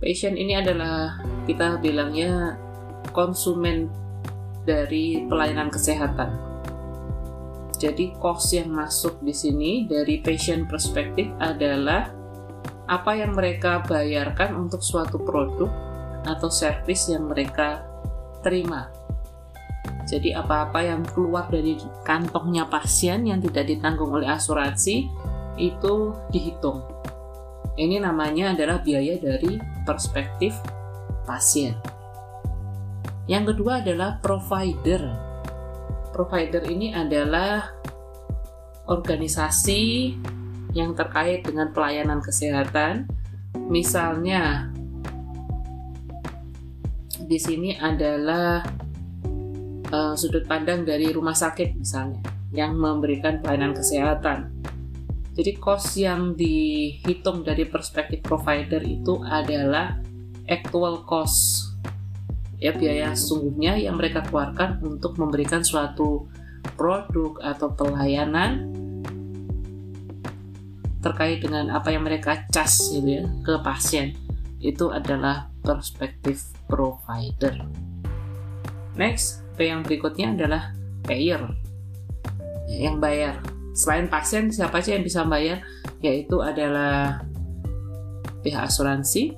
Patient 0.00 0.36
ini 0.36 0.56
adalah 0.56 1.20
kita 1.48 1.80
bilangnya 1.80 2.56
konsumen 3.14 3.88
dari 4.66 5.24
pelayanan 5.24 5.70
kesehatan. 5.70 6.36
Jadi 7.76 8.16
cost 8.16 8.56
yang 8.56 8.72
masuk 8.72 9.20
di 9.20 9.36
sini 9.36 9.84
dari 9.84 10.20
patient 10.24 10.64
perspektif 10.64 11.28
adalah 11.36 12.08
apa 12.86 13.12
yang 13.18 13.36
mereka 13.36 13.84
bayarkan 13.84 14.56
untuk 14.56 14.80
suatu 14.80 15.20
produk 15.20 15.68
atau 16.24 16.48
service 16.48 17.12
yang 17.12 17.28
mereka 17.28 17.84
terima. 18.40 18.88
Jadi 20.06 20.30
apa-apa 20.32 20.86
yang 20.86 21.02
keluar 21.02 21.50
dari 21.50 21.74
kantongnya 22.06 22.70
pasien 22.70 23.26
yang 23.26 23.42
tidak 23.42 23.66
ditanggung 23.66 24.14
oleh 24.14 24.30
asuransi 24.30 25.10
itu 25.56 26.12
dihitung. 26.32 26.84
Ini 27.76 28.00
namanya 28.00 28.56
adalah 28.56 28.80
biaya 28.80 29.20
dari 29.20 29.60
perspektif 29.84 30.56
pasien. 31.28 31.76
Yang 33.28 33.52
kedua 33.52 33.84
adalah 33.84 34.16
provider. 34.22 35.02
Provider 36.14 36.64
ini 36.64 36.96
adalah 36.96 37.68
organisasi 38.88 40.14
yang 40.72 40.96
terkait 40.96 41.44
dengan 41.44 41.74
pelayanan 41.74 42.22
kesehatan. 42.24 43.10
Misalnya, 43.66 44.70
di 47.26 47.36
sini 47.36 47.74
adalah 47.76 48.62
uh, 49.90 50.14
sudut 50.14 50.46
pandang 50.46 50.86
dari 50.86 51.10
rumah 51.10 51.34
sakit 51.34 51.74
misalnya 51.74 52.22
yang 52.54 52.78
memberikan 52.78 53.42
pelayanan 53.42 53.74
kesehatan 53.74 54.55
jadi 55.36 55.52
cost 55.60 56.00
yang 56.00 56.32
dihitung 56.32 57.44
dari 57.44 57.68
perspektif 57.68 58.24
provider 58.24 58.80
itu 58.80 59.20
adalah 59.20 60.00
actual 60.48 61.04
cost 61.04 61.70
ya 62.56 62.72
biaya 62.72 63.12
sungguhnya 63.12 63.76
yang 63.76 64.00
mereka 64.00 64.24
keluarkan 64.24 64.80
untuk 64.80 65.20
memberikan 65.20 65.60
suatu 65.60 66.24
produk 66.80 67.36
atau 67.44 67.68
pelayanan 67.76 68.72
terkait 71.04 71.44
dengan 71.44 71.70
apa 71.70 71.92
yang 71.92 72.02
mereka 72.02 72.48
cas 72.50 72.90
gitu 72.90 73.22
ya 73.22 73.24
ke 73.44 73.60
pasien 73.62 74.16
itu 74.58 74.90
adalah 74.90 75.52
perspektif 75.62 76.42
provider. 76.66 77.54
Next, 78.96 79.44
P 79.54 79.68
yang 79.68 79.84
berikutnya 79.84 80.32
adalah 80.32 80.72
payer 81.04 81.44
yang 82.66 82.98
bayar. 82.98 83.55
Selain 83.76 84.08
pasien, 84.08 84.48
siapa 84.48 84.80
sih 84.80 84.96
yang 84.96 85.04
bisa 85.04 85.28
bayar? 85.28 85.60
Yaitu 86.00 86.40
adalah 86.40 87.20
pihak 88.40 88.72
asuransi, 88.72 89.36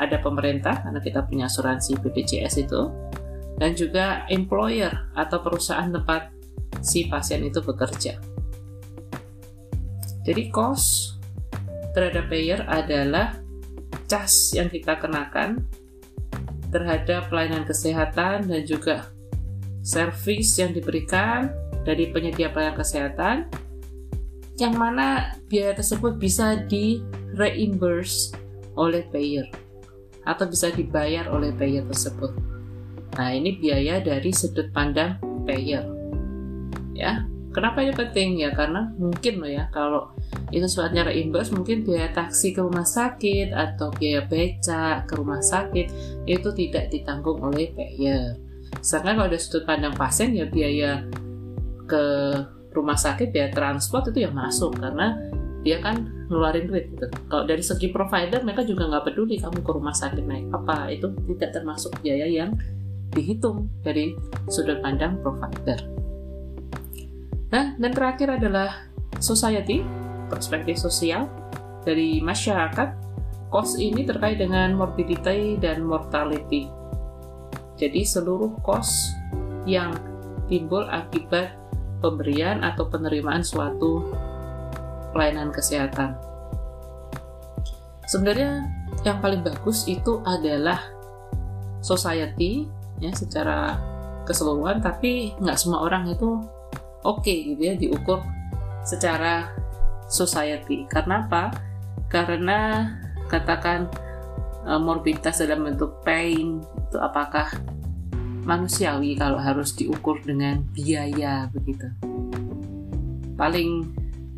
ada 0.00 0.24
pemerintah 0.24 0.80
karena 0.80 1.00
kita 1.04 1.20
punya 1.28 1.52
asuransi 1.52 2.00
BPJS 2.00 2.64
itu, 2.64 2.88
dan 3.60 3.76
juga 3.76 4.24
employer 4.32 5.12
atau 5.12 5.38
perusahaan 5.44 5.92
tempat 5.92 6.32
si 6.80 7.12
pasien 7.12 7.44
itu 7.44 7.60
bekerja. 7.60 8.16
Jadi 10.24 10.42
cost 10.48 11.20
terhadap 11.92 12.32
payer 12.32 12.64
adalah 12.64 13.36
cas 14.08 14.56
yang 14.56 14.72
kita 14.72 14.96
kenakan 14.96 15.60
terhadap 16.72 17.28
pelayanan 17.28 17.68
kesehatan 17.68 18.48
dan 18.48 18.62
juga 18.64 19.12
service 19.84 20.56
yang 20.58 20.72
diberikan 20.72 21.52
dari 21.84 22.08
penyedia 22.08 22.48
pelayanan 22.48 22.80
kesehatan 22.80 23.36
yang 24.58 24.78
mana 24.78 25.34
biaya 25.50 25.74
tersebut 25.74 26.14
bisa 26.18 26.62
di 26.70 27.02
reimburse 27.34 28.34
oleh 28.78 29.02
payer 29.10 29.50
atau 30.24 30.46
bisa 30.46 30.70
dibayar 30.70 31.28
oleh 31.30 31.50
payer 31.52 31.84
tersebut. 31.84 32.32
Nah, 33.14 33.30
ini 33.30 33.54
biaya 33.58 34.02
dari 34.02 34.30
sudut 34.34 34.70
pandang 34.74 35.18
payer. 35.46 35.84
Ya. 36.94 37.26
Kenapa 37.54 37.86
ini 37.86 37.94
penting 37.94 38.42
ya? 38.42 38.50
Karena 38.50 38.90
mungkin 38.98 39.38
loh 39.38 39.46
ya 39.46 39.70
kalau 39.70 40.10
itu 40.50 40.66
sifatnya 40.66 41.06
reimburse 41.06 41.54
mungkin 41.54 41.86
biaya 41.86 42.10
taksi 42.10 42.50
ke 42.50 42.58
rumah 42.58 42.82
sakit 42.82 43.54
atau 43.54 43.94
biaya 43.94 44.26
beca 44.26 45.06
ke 45.06 45.14
rumah 45.14 45.38
sakit 45.38 45.86
itu 46.26 46.48
tidak 46.50 46.90
ditanggung 46.90 47.38
oleh 47.46 47.70
payer. 47.70 48.42
Sedangkan 48.82 49.22
kalau 49.22 49.30
dari 49.30 49.38
sudut 49.38 49.62
pandang 49.70 49.94
pasien 49.94 50.34
ya 50.34 50.50
biaya 50.50 51.06
ke 51.86 52.06
rumah 52.74 52.98
sakit 52.98 53.30
biaya 53.30 53.54
transport 53.54 54.10
itu 54.10 54.26
yang 54.26 54.34
masuk 54.34 54.74
karena 54.76 55.14
dia 55.64 55.80
kan 55.80 56.04
ngeluarin 56.28 56.68
duit 56.68 56.92
gitu. 56.92 57.06
Kalau 57.30 57.48
dari 57.48 57.64
segi 57.64 57.88
provider 57.88 58.44
mereka 58.44 58.66
juga 58.68 58.84
nggak 58.90 59.04
peduli 59.08 59.40
kamu 59.40 59.64
ke 59.64 59.70
rumah 59.72 59.96
sakit 59.96 60.24
naik 60.26 60.52
apa 60.52 60.92
itu 60.92 61.08
tidak 61.34 61.50
termasuk 61.56 61.94
biaya 62.04 62.28
yang 62.28 62.52
dihitung 63.14 63.70
dari 63.80 64.12
sudut 64.50 64.82
pandang 64.84 65.16
provider. 65.24 65.80
Nah, 67.54 67.78
dan 67.78 67.92
terakhir 67.94 68.34
adalah 68.34 68.90
society, 69.22 69.80
perspektif 70.26 70.76
sosial 70.76 71.30
dari 71.86 72.18
masyarakat. 72.18 73.06
Cost 73.54 73.78
ini 73.78 74.02
terkait 74.02 74.42
dengan 74.42 74.74
morbidity 74.74 75.62
dan 75.62 75.86
mortality. 75.86 76.66
Jadi 77.78 78.02
seluruh 78.02 78.58
cost 78.66 79.14
yang 79.62 79.94
timbul 80.50 80.82
akibat 80.90 81.54
pemberian 82.04 82.60
atau 82.60 82.84
penerimaan 82.84 83.40
suatu 83.40 84.12
pelayanan 85.16 85.48
kesehatan. 85.48 86.12
Sebenarnya 88.04 88.68
yang 89.08 89.24
paling 89.24 89.40
bagus 89.40 89.88
itu 89.88 90.20
adalah 90.28 90.84
society 91.80 92.68
ya 93.00 93.08
secara 93.16 93.80
keseluruhan, 94.28 94.84
tapi 94.84 95.32
nggak 95.40 95.56
semua 95.56 95.88
orang 95.88 96.12
itu 96.12 96.44
oke 97.00 97.24
okay, 97.24 97.56
gitu 97.56 97.62
ya 97.64 97.74
diukur 97.80 98.20
secara 98.84 99.48
society. 100.04 100.84
Karena 100.84 101.24
apa? 101.24 101.56
Karena 102.12 102.92
katakan 103.32 103.88
uh, 104.68 104.76
morbiditas 104.76 105.40
dalam 105.40 105.64
bentuk 105.64 106.04
pain 106.04 106.60
itu 106.60 106.96
apakah 107.00 107.48
manusiawi 108.44 109.16
kalau 109.16 109.40
harus 109.40 109.72
diukur 109.72 110.20
dengan 110.20 110.60
biaya 110.72 111.48
begitu. 111.50 111.88
Paling 113.34 113.90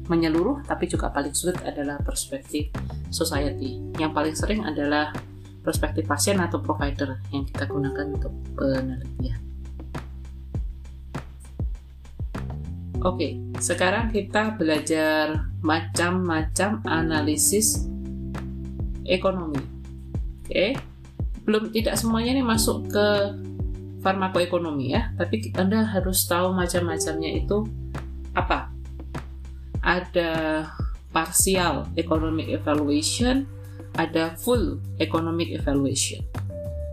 menyeluruh 0.06 0.62
tapi 0.62 0.86
juga 0.86 1.10
paling 1.10 1.34
sulit 1.34 1.58
adalah 1.66 1.98
perspektif 2.00 2.70
society. 3.10 3.82
Yang 3.98 4.12
paling 4.14 4.34
sering 4.38 4.60
adalah 4.62 5.10
perspektif 5.66 6.06
pasien 6.06 6.38
atau 6.38 6.62
provider 6.62 7.18
yang 7.34 7.42
kita 7.42 7.66
gunakan 7.66 8.06
untuk 8.14 8.32
penelitian. 8.54 9.42
Oke, 13.02 13.38
sekarang 13.62 14.10
kita 14.10 14.58
belajar 14.58 15.46
macam-macam 15.62 16.82
analisis 16.86 17.86
ekonomi. 19.06 19.62
Oke, 20.46 20.74
belum 21.46 21.70
tidak 21.70 21.94
semuanya 21.98 22.34
ini 22.34 22.42
masuk 22.42 22.90
ke 22.90 23.06
farmakoekonomi 24.06 24.94
ya, 24.94 25.10
tapi 25.18 25.50
Anda 25.58 25.82
harus 25.82 26.30
tahu 26.30 26.54
macam-macamnya 26.54 27.42
itu 27.42 27.66
apa. 28.38 28.70
Ada 29.82 30.62
partial 31.10 31.90
economic 31.98 32.46
evaluation, 32.54 33.50
ada 33.98 34.38
full 34.38 34.78
economic 35.02 35.50
evaluation. 35.50 36.22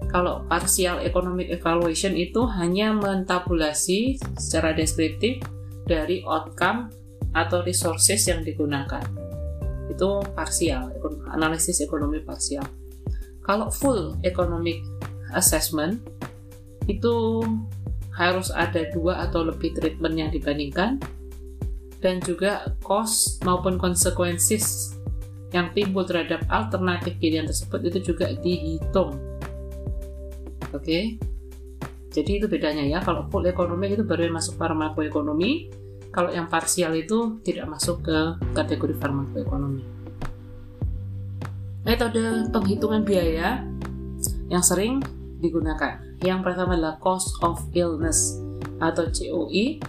Kalau 0.09 0.41
partial 0.49 1.05
economic 1.05 1.53
evaluation 1.53 2.17
itu 2.17 2.49
hanya 2.57 2.93
mentabulasi 2.97 4.17
secara 4.37 4.73
deskriptif 4.73 5.41
dari 5.85 6.25
outcome 6.25 6.89
atau 7.33 7.61
resources 7.61 8.25
yang 8.25 8.41
digunakan. 8.41 9.05
Itu 9.89 10.21
parsial, 10.33 10.93
analisis 11.29 11.81
ekonomi 11.81 12.21
parsial. 12.21 12.65
Kalau 13.41 13.73
full 13.73 14.17
economic 14.21 14.81
assessment, 15.33 15.99
itu 16.87 17.45
harus 18.13 18.53
ada 18.53 18.85
dua 18.93 19.25
atau 19.25 19.47
lebih 19.47 19.73
treatment 19.73 20.15
yang 20.15 20.29
dibandingkan, 20.29 21.01
dan 22.03 22.19
juga 22.19 22.67
cost 22.83 23.39
maupun 23.47 23.79
consequences 23.79 24.93
yang 25.53 25.69
timbul 25.71 26.03
terhadap 26.03 26.43
alternatif 26.49 27.15
pilihan 27.21 27.45
tersebut 27.45 27.79
itu 27.87 28.13
juga 28.13 28.33
dihitung. 28.41 29.15
Oke, 30.73 30.81
okay? 30.81 31.03
Jadi 32.13 32.37
itu 32.37 32.45
bedanya 32.45 32.85
ya. 32.85 33.01
Kalau 33.01 33.25
full 33.33 33.49
ekonomi 33.49 33.89
itu 33.89 34.05
baru 34.05 34.29
masuk 34.29 34.57
farmakoekonomi. 34.61 35.73
Kalau 36.13 36.29
yang 36.29 36.45
parsial 36.45 36.93
itu 36.93 37.41
tidak 37.41 37.65
masuk 37.73 38.05
ke 38.05 38.17
kategori 38.53 38.93
farmakoekonomi. 39.01 39.81
Metode 41.83 42.53
penghitungan 42.53 43.01
biaya 43.01 43.65
yang 44.45 44.61
sering 44.61 45.01
digunakan. 45.41 46.12
Yang 46.23 46.39
pertama 46.47 46.79
adalah 46.79 46.95
cost 47.03 47.35
of 47.43 47.59
illness 47.75 48.39
atau 48.79 49.11
COI. 49.11 49.83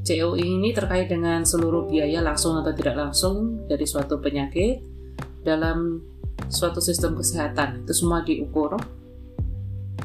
COI 0.00 0.40
ini 0.40 0.72
terkait 0.72 1.12
dengan 1.12 1.44
seluruh 1.44 1.84
biaya 1.84 2.24
langsung 2.24 2.56
atau 2.56 2.72
tidak 2.72 2.96
langsung 2.96 3.68
dari 3.68 3.84
suatu 3.84 4.16
penyakit 4.16 4.80
dalam 5.44 6.00
suatu 6.48 6.80
sistem 6.80 7.14
kesehatan. 7.20 7.84
Itu 7.84 7.92
semua 7.92 8.24
diukur 8.24 8.80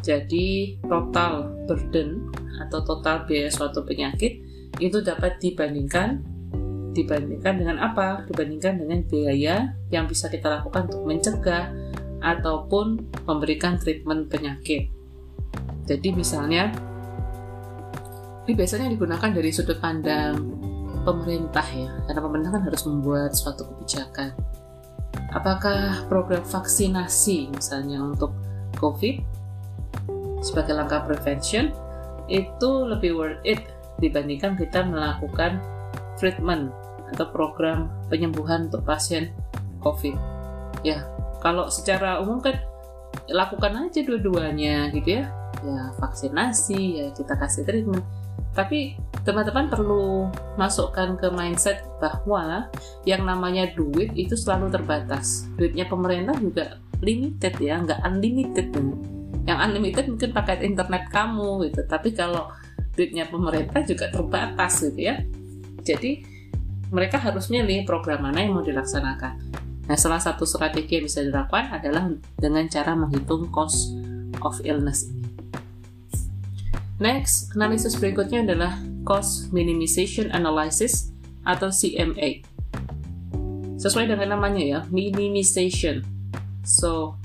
jadi 0.05 0.77
total 0.85 1.49
burden 1.65 2.29
atau 2.61 2.79
total 2.85 3.25
biaya 3.25 3.49
suatu 3.49 3.81
penyakit 3.81 4.37
itu 4.77 5.01
dapat 5.01 5.41
dibandingkan 5.41 6.21
dibandingkan 6.95 7.59
dengan 7.59 7.77
apa? 7.81 8.23
Dibandingkan 8.29 8.79
dengan 8.79 9.03
biaya 9.03 9.75
yang 9.91 10.07
bisa 10.07 10.31
kita 10.31 10.47
lakukan 10.47 10.87
untuk 10.87 11.03
mencegah 11.09 11.73
ataupun 12.23 13.03
memberikan 13.27 13.75
treatment 13.75 14.31
penyakit. 14.31 14.94
Jadi 15.85 16.09
misalnya 16.17 16.73
ini 18.45 18.53
biasanya 18.53 18.89
digunakan 18.89 19.29
dari 19.29 19.49
sudut 19.49 19.77
pandang 19.81 20.37
pemerintah 21.05 21.65
ya, 21.69 21.89
karena 22.09 22.21
pemerintah 22.21 22.51
kan 22.57 22.63
harus 22.65 22.81
membuat 22.89 23.31
suatu 23.37 23.65
kebijakan. 23.69 24.33
Apakah 25.33 26.05
program 26.09 26.41
vaksinasi 26.45 27.53
misalnya 27.53 28.01
untuk 28.01 28.33
COVID 28.81 29.21
sebagai 30.41 30.77
langkah 30.77 31.05
prevention 31.05 31.73
itu 32.29 32.69
lebih 32.85 33.17
worth 33.17 33.41
it 33.45 33.61
dibandingkan 34.01 34.57
kita 34.57 34.83
melakukan 34.85 35.61
treatment 36.17 36.73
atau 37.13 37.25
program 37.29 37.89
penyembuhan 38.09 38.67
untuk 38.69 38.81
pasien 38.85 39.29
COVID. 39.85 40.17
Ya, 40.81 41.05
kalau 41.41 41.69
secara 41.69 42.21
umum 42.21 42.41
kan 42.41 42.57
lakukan 43.29 43.89
aja 43.89 44.01
dua-duanya 44.01 44.89
gitu 44.93 45.21
ya. 45.21 45.29
Ya, 45.65 45.89
vaksinasi, 45.97 46.81
ya 47.01 47.07
kita 47.17 47.33
kasih 47.33 47.65
treatment. 47.65 48.05
Tapi 48.53 48.95
teman-teman 49.25 49.67
perlu 49.67 50.29
masukkan 50.55 51.17
ke 51.17 51.27
mindset 51.33 51.83
bahwa 51.97 52.69
yang 53.03 53.25
namanya 53.25 53.67
duit 53.73 54.13
itu 54.13 54.37
selalu 54.37 54.69
terbatas. 54.71 55.49
Duitnya 55.57 55.89
pemerintah 55.89 56.37
juga 56.37 56.77
limited 57.01 57.57
ya, 57.59 57.81
nggak 57.81 57.99
unlimited 58.05 58.69
yang 59.45 59.61
unlimited 59.61 60.09
mungkin 60.09 60.33
pakai 60.33 60.57
internet 60.65 61.05
kamu 61.13 61.69
gitu 61.69 61.85
tapi 61.85 62.17
kalau 62.17 62.49
duitnya 62.97 63.29
pemerintah 63.29 63.85
juga 63.85 64.09
terbatas 64.09 64.81
gitu 64.81 65.05
ya 65.05 65.21
jadi 65.85 66.25
mereka 66.89 67.21
harus 67.21 67.49
milih 67.49 67.85
program 67.85 68.25
mana 68.25 68.45
yang 68.45 68.57
mau 68.57 68.65
dilaksanakan. 68.65 69.33
Nah, 69.85 69.97
salah 69.97 70.17
satu 70.17 70.49
strategi 70.49 70.97
yang 70.97 71.05
bisa 71.05 71.21
dilakukan 71.21 71.69
adalah 71.69 72.09
dengan 72.37 72.65
cara 72.65 72.97
menghitung 72.97 73.53
cost 73.53 73.93
of 74.41 74.57
illness 74.65 75.05
ini. 75.09 75.24
Next, 76.95 77.51
analisis 77.59 77.99
berikutnya 77.99 78.47
adalah 78.47 78.79
cost 79.03 79.51
minimization 79.51 80.31
analysis 80.31 81.11
atau 81.43 81.67
CMA. 81.67 82.39
Sesuai 83.75 84.07
dengan 84.07 84.39
namanya 84.39 84.63
ya, 84.63 84.79
minimization. 84.87 86.07
So, 86.63 87.19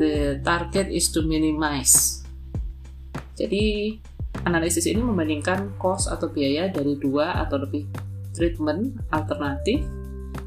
the 0.00 0.40
target 0.40 0.88
is 0.88 1.12
to 1.12 1.20
minimize. 1.28 2.24
Jadi, 3.36 3.96
analisis 4.48 4.88
ini 4.88 5.04
membandingkan 5.04 5.76
cost 5.76 6.08
atau 6.08 6.32
biaya 6.32 6.72
dari 6.72 6.96
dua 6.96 7.44
atau 7.44 7.60
lebih 7.60 7.84
treatment 8.32 8.96
alternatif 9.12 9.84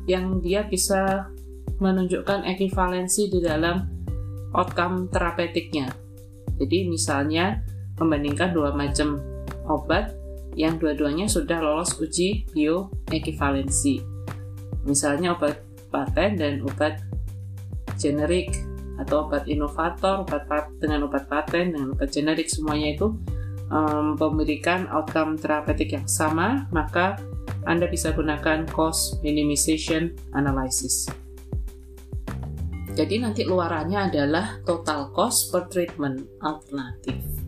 yang 0.09 0.41
dia 0.41 0.65
bisa 0.65 1.29
menunjukkan 1.77 2.49
ekivalensi 2.49 3.29
di 3.29 3.45
dalam 3.45 3.85
outcome 4.57 5.05
terapeutiknya. 5.13 5.93
Jadi 6.59 6.89
misalnya 6.89 7.62
membandingkan 7.99 8.55
dua 8.55 8.73
macam 8.73 9.19
obat 9.67 10.15
yang 10.57 10.81
dua-duanya 10.81 11.29
sudah 11.29 11.62
lolos 11.62 11.95
uji 12.01 12.49
bioekivalensi. 12.55 14.01
Misalnya 14.88 15.38
obat 15.38 15.62
paten 15.93 16.39
dan 16.39 16.65
obat 16.65 17.03
generik 17.99 18.55
atau 18.99 19.27
obat 19.27 19.47
inovator, 19.47 20.25
obat 20.25 20.43
dengan 20.81 21.07
obat 21.07 21.29
paten 21.29 21.75
dengan 21.75 21.95
obat 21.95 22.09
generik 22.12 22.51
semuanya 22.51 22.97
itu 22.97 23.15
um, 23.71 24.17
memberikan 24.19 24.89
outcome 24.91 25.39
terapeutik 25.39 25.95
yang 25.95 26.07
sama, 26.09 26.67
maka 26.73 27.15
Anda 27.63 27.88
bisa 27.88 28.12
gunakan 28.12 28.67
cost 28.67 29.21
minimization 29.21 30.15
analysis. 30.35 31.07
Jadi 32.99 33.15
nanti 33.23 33.47
luarannya 33.47 34.12
adalah 34.12 34.59
total 34.67 35.15
cost 35.15 35.55
per 35.55 35.71
treatment 35.71 36.19
alternatif. 36.43 37.38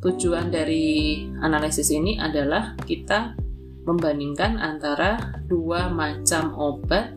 Tujuan 0.00 0.48
dari 0.48 1.20
analisis 1.44 1.92
ini 1.92 2.16
adalah 2.16 2.72
kita 2.88 3.36
membandingkan 3.84 4.56
antara 4.56 5.36
dua 5.44 5.92
macam 5.92 6.56
obat 6.56 7.12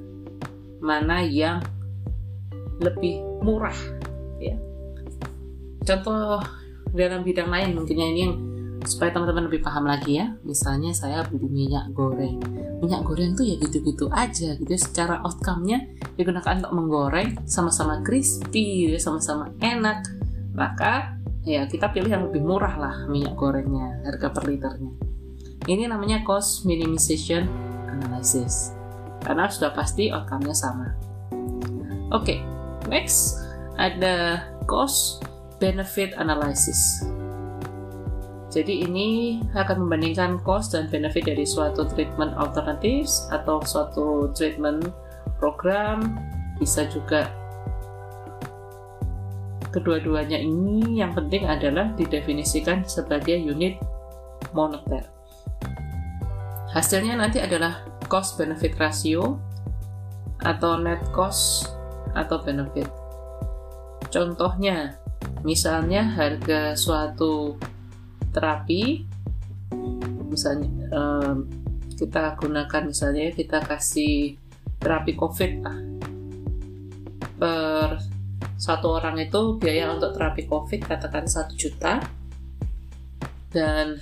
mana 0.83 1.23
yang 1.23 1.63
lebih 2.83 3.23
murah 3.39 3.77
ya. 4.35 4.59
Contoh 5.87 6.43
dalam 6.91 7.23
bidang 7.23 7.47
lain 7.47 7.71
mungkinnya 7.71 8.07
ini 8.11 8.19
yang 8.27 8.35
supaya 8.83 9.15
teman-teman 9.15 9.47
lebih 9.47 9.63
paham 9.63 9.87
lagi 9.87 10.19
ya. 10.19 10.35
Misalnya 10.43 10.91
saya 10.91 11.23
beli 11.23 11.47
minyak 11.47 11.95
goreng. 11.95 12.39
Minyak 12.83 13.07
goreng 13.07 13.31
itu 13.31 13.43
ya 13.47 13.55
gitu-gitu 13.63 14.11
aja 14.11 14.59
gitu 14.59 14.67
ya. 14.67 14.79
Secara 14.79 15.23
outcome-nya 15.23 15.87
digunakan 16.19 16.59
untuk 16.59 16.73
menggoreng 16.75 17.47
sama-sama 17.47 18.03
crispy 18.03 18.91
sama-sama 18.99 19.55
enak. 19.63 20.03
Maka 20.51 21.12
ya 21.43 21.67
kita 21.67 21.91
pilih 21.91 22.11
yang 22.11 22.23
lebih 22.31 22.43
murah 22.43 22.75
lah 22.79 22.95
minyak 23.11 23.35
gorengnya 23.35 23.99
harga 24.07 24.31
per 24.31 24.43
liternya. 24.47 24.95
Ini 25.63 25.87
namanya 25.87 26.23
cost 26.27 26.67
minimization 26.67 27.47
analysis. 27.87 28.75
Karena 29.23 29.47
sudah 29.47 29.71
pasti 29.71 30.11
outcome-nya 30.11 30.55
sama. 30.55 30.91
Oke 32.11 32.35
okay, 32.35 32.37
next 32.91 33.39
ada 33.79 34.43
cost 34.67 35.23
benefit 35.59 36.15
analysis. 36.19 37.03
Jadi 38.53 38.85
ini 38.85 39.41
akan 39.57 39.87
membandingkan 39.87 40.37
cost 40.45 40.77
dan 40.77 40.85
benefit 40.85 41.25
dari 41.25 41.41
suatu 41.41 41.89
treatment 41.89 42.37
alternatives 42.37 43.25
atau 43.33 43.57
suatu 43.65 44.29
treatment 44.37 44.93
program 45.41 46.21
bisa 46.61 46.85
juga 46.85 47.33
Kedua-duanya 49.73 50.37
ini 50.37 51.01
yang 51.01 51.17
penting 51.17 51.49
adalah 51.49 51.97
didefinisikan 51.97 52.85
sebagai 52.85 53.41
unit 53.41 53.81
moneter. 54.53 55.09
Hasilnya 56.69 57.17
nanti 57.17 57.41
adalah 57.41 57.81
cost 58.05 58.37
benefit 58.37 58.77
ratio 58.77 59.41
atau 60.45 60.77
net 60.77 61.01
cost 61.09 61.73
atau 62.13 62.37
benefit. 62.45 62.85
Contohnya, 64.13 64.93
misalnya 65.41 66.05
harga 66.05 66.77
suatu 66.77 67.57
terapi 68.33 69.05
misalnya 70.33 70.69
um, 70.89 71.45
kita 71.93 72.33
gunakan 72.41 72.83
misalnya 72.89 73.29
kita 73.37 73.61
kasih 73.61 74.37
terapi 74.81 75.13
COVID 75.13 75.51
per 77.37 78.01
satu 78.63 78.95
orang 78.95 79.19
itu 79.19 79.59
biaya 79.59 79.91
untuk 79.91 80.15
terapi 80.15 80.47
COVID 80.47 80.87
katakan 80.87 81.27
1 81.27 81.51
juta. 81.59 81.99
Dan 83.51 83.99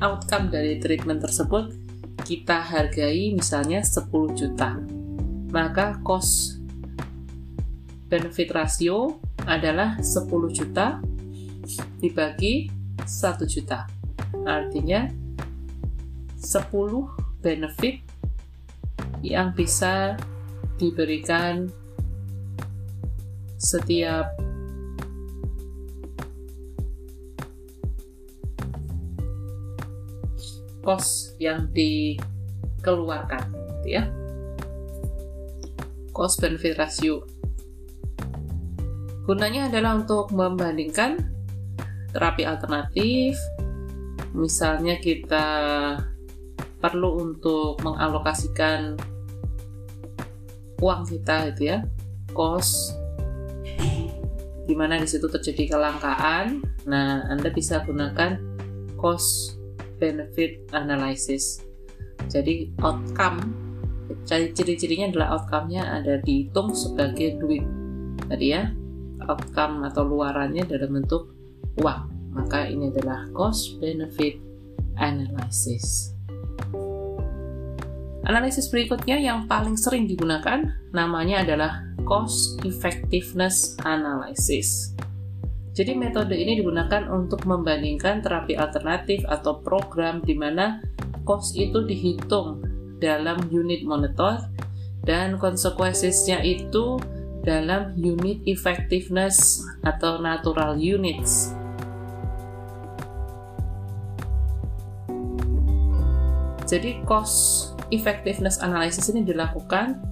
outcome 0.00 0.48
dari 0.48 0.80
treatment 0.80 1.20
tersebut 1.20 1.76
kita 2.24 2.64
hargai 2.64 3.36
misalnya 3.36 3.84
10 3.84 4.08
juta. 4.32 4.80
Maka 5.52 6.00
cost 6.00 6.64
benefit 8.08 8.48
ratio 8.56 9.20
adalah 9.44 10.00
10 10.00 10.48
juta 10.48 10.96
dibagi 12.00 12.72
1 13.04 13.44
juta. 13.44 13.84
Artinya 14.48 15.12
10 16.40 17.44
benefit 17.44 18.00
yang 19.20 19.52
bisa 19.52 20.16
diberikan 20.80 21.68
setiap 23.60 24.32
kos 30.80 31.36
yang 31.36 31.68
dikeluarkan 31.76 33.52
gitu 33.52 34.00
ya. 34.00 34.08
Cost 36.16 36.40
benefit 36.40 36.80
ratio. 36.80 37.22
Gunanya 39.28 39.68
adalah 39.68 40.00
untuk 40.00 40.32
membandingkan 40.32 41.20
terapi 42.16 42.48
alternatif. 42.48 43.36
Misalnya 44.32 44.96
kita 44.98 45.46
perlu 46.80 47.28
untuk 47.28 47.76
mengalokasikan 47.84 48.96
uang 50.80 51.04
kita 51.04 51.52
gitu 51.52 51.76
ya 51.76 51.78
cost 52.32 52.96
di 54.70 54.78
mana 54.78 55.02
di 55.02 55.08
situ 55.10 55.26
terjadi 55.26 55.74
kelangkaan. 55.74 56.62
Nah, 56.86 57.26
Anda 57.26 57.50
bisa 57.50 57.82
gunakan 57.82 58.38
cost 58.94 59.58
benefit 59.98 60.62
analysis. 60.70 61.66
Jadi 62.30 62.70
outcome 62.78 63.42
ciri-cirinya 64.30 65.10
adalah 65.10 65.28
outcome-nya 65.38 65.82
ada 65.82 66.22
dihitung 66.22 66.70
sebagai 66.70 67.42
duit. 67.42 67.66
Tadi 68.30 68.46
ya, 68.46 68.70
outcome 69.26 69.90
atau 69.90 70.06
luarannya 70.06 70.62
dalam 70.70 71.02
bentuk 71.02 71.34
uang. 71.82 72.30
Maka 72.30 72.70
ini 72.70 72.94
adalah 72.94 73.26
cost 73.34 73.82
benefit 73.82 74.38
analysis. 75.02 76.14
Analisis 78.22 78.70
berikutnya 78.70 79.18
yang 79.18 79.50
paling 79.50 79.74
sering 79.74 80.06
digunakan 80.06 80.62
namanya 80.94 81.42
adalah 81.42 81.89
cost 82.10 82.58
effectiveness 82.66 83.78
analysis. 83.86 84.98
Jadi 85.70 85.94
metode 85.94 86.34
ini 86.34 86.58
digunakan 86.58 87.06
untuk 87.06 87.46
membandingkan 87.46 88.18
terapi 88.18 88.58
alternatif 88.58 89.22
atau 89.30 89.62
program 89.62 90.18
di 90.26 90.34
mana 90.34 90.82
cost 91.22 91.54
itu 91.54 91.86
dihitung 91.86 92.66
dalam 92.98 93.46
unit 93.54 93.86
monitor 93.86 94.42
dan 95.06 95.38
konsekuensinya 95.38 96.42
itu 96.42 96.98
dalam 97.46 97.94
unit 97.94 98.42
effectiveness 98.50 99.62
atau 99.86 100.18
natural 100.18 100.74
units. 100.74 101.54
Jadi 106.66 107.06
cost 107.06 107.70
effectiveness 107.94 108.58
analysis 108.58 109.06
ini 109.14 109.22
dilakukan 109.22 110.02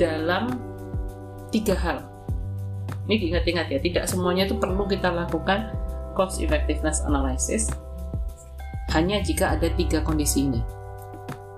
dalam 0.00 0.69
tiga 1.50 1.74
hal. 1.76 2.06
Ini 3.06 3.14
diingat-ingat 3.18 3.66
ya, 3.70 3.78
tidak 3.82 4.04
semuanya 4.06 4.46
itu 4.46 4.54
perlu 4.54 4.86
kita 4.86 5.10
lakukan 5.10 5.74
cost 6.14 6.38
effectiveness 6.42 7.02
analysis 7.06 7.70
hanya 8.90 9.22
jika 9.22 9.54
ada 9.54 9.70
tiga 9.74 10.02
kondisi 10.02 10.50
ini. 10.50 10.60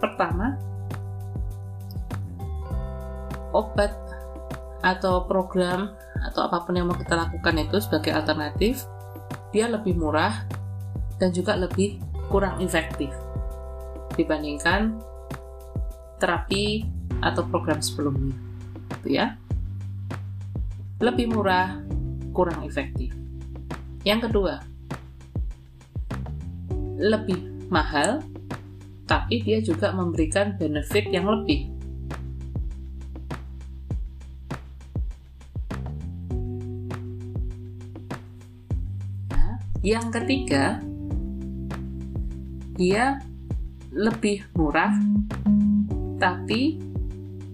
Pertama, 0.00 0.56
obat 3.56 3.92
atau 4.84 5.24
program 5.24 5.94
atau 6.28 6.44
apa 6.44 6.64
pun 6.66 6.76
yang 6.76 6.90
mau 6.90 6.98
kita 6.98 7.16
lakukan 7.16 7.54
itu 7.56 7.76
sebagai 7.80 8.12
alternatif, 8.12 8.84
dia 9.54 9.68
lebih 9.70 9.96
murah 9.96 10.44
dan 11.16 11.32
juga 11.32 11.56
lebih 11.56 12.02
kurang 12.28 12.60
efektif 12.60 13.12
dibandingkan 14.16 15.00
terapi 16.20 16.84
atau 17.24 17.46
program 17.48 17.80
sebelumnya. 17.80 18.36
Gitu 19.00 19.16
ya. 19.16 19.40
Lebih 21.02 21.34
murah, 21.34 21.82
kurang 22.30 22.62
efektif. 22.62 23.10
Yang 24.06 24.30
kedua, 24.30 24.62
lebih 26.94 27.66
mahal 27.66 28.22
tapi 29.10 29.42
dia 29.42 29.58
juga 29.58 29.90
memberikan 29.90 30.54
benefit 30.54 31.10
yang 31.10 31.26
lebih. 31.26 31.68
Nah, 39.26 39.58
yang 39.82 40.06
ketiga, 40.14 40.78
dia 42.78 43.18
lebih 43.90 44.46
murah, 44.54 44.94
tapi 46.22 46.78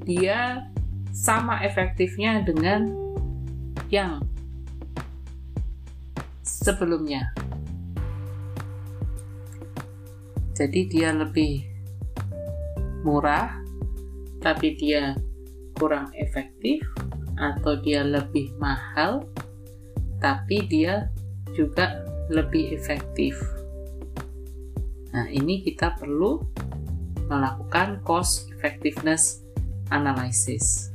dia 0.04 0.68
sama 1.10 1.64
efektifnya 1.64 2.44
dengan 2.46 3.07
yang 3.88 4.20
sebelumnya. 6.44 7.28
Jadi 10.58 10.90
dia 10.90 11.14
lebih 11.14 11.62
murah, 13.06 13.62
tapi 14.42 14.74
dia 14.74 15.14
kurang 15.78 16.10
efektif, 16.18 16.82
atau 17.38 17.78
dia 17.78 18.02
lebih 18.02 18.50
mahal, 18.58 19.22
tapi 20.18 20.66
dia 20.66 21.06
juga 21.54 22.02
lebih 22.26 22.74
efektif. 22.74 23.38
Nah, 25.14 25.30
ini 25.30 25.62
kita 25.62 25.94
perlu 25.94 26.42
melakukan 27.30 28.02
cost 28.02 28.50
effectiveness 28.50 29.46
analysis. 29.94 30.90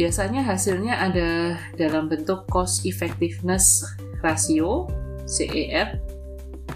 Biasanya 0.00 0.40
hasilnya 0.48 0.96
ada 0.96 1.60
dalam 1.76 2.08
bentuk 2.08 2.48
cost 2.48 2.88
effectiveness 2.88 3.84
ratio 4.24 4.88
CER 5.28 6.00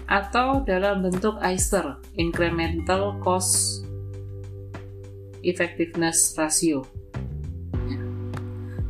atau 0.05 0.61
dalam 0.61 1.01
bentuk 1.01 1.33
ICER 1.41 1.97
incremental 2.21 3.17
cost 3.25 3.81
effectiveness 5.41 6.37
ratio. 6.37 6.85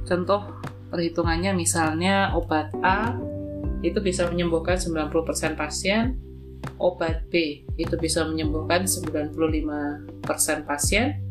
Contoh 0.03 0.59
perhitungannya 0.91 1.55
misalnya 1.55 2.35
obat 2.35 2.75
A 2.83 3.15
itu 3.87 4.03
bisa 4.03 4.27
menyembuhkan 4.27 4.75
90% 4.75 5.55
pasien, 5.55 6.19
obat 6.75 7.23
B 7.31 7.63
itu 7.79 7.95
bisa 7.95 8.27
menyembuhkan 8.27 8.83
95% 8.83 10.67
pasien, 10.67 11.23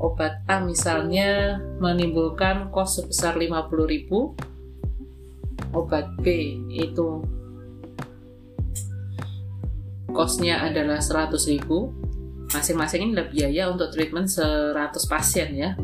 obat 0.00 0.40
A 0.48 0.64
misalnya 0.64 1.60
menimbulkan 1.78 2.72
kos 2.72 2.96
sebesar 2.98 3.36
50.000 3.36 4.08
obat 5.76 6.08
B 6.24 6.56
itu 6.72 7.22
kosnya 10.10 10.64
adalah 10.66 10.98
100.000 10.98 11.62
masing-masing 12.50 13.06
ini 13.06 13.14
biaya 13.30 13.70
untuk 13.70 13.94
treatment 13.94 14.26
100 14.26 14.74
pasien 15.06 15.48
ya. 15.54 15.78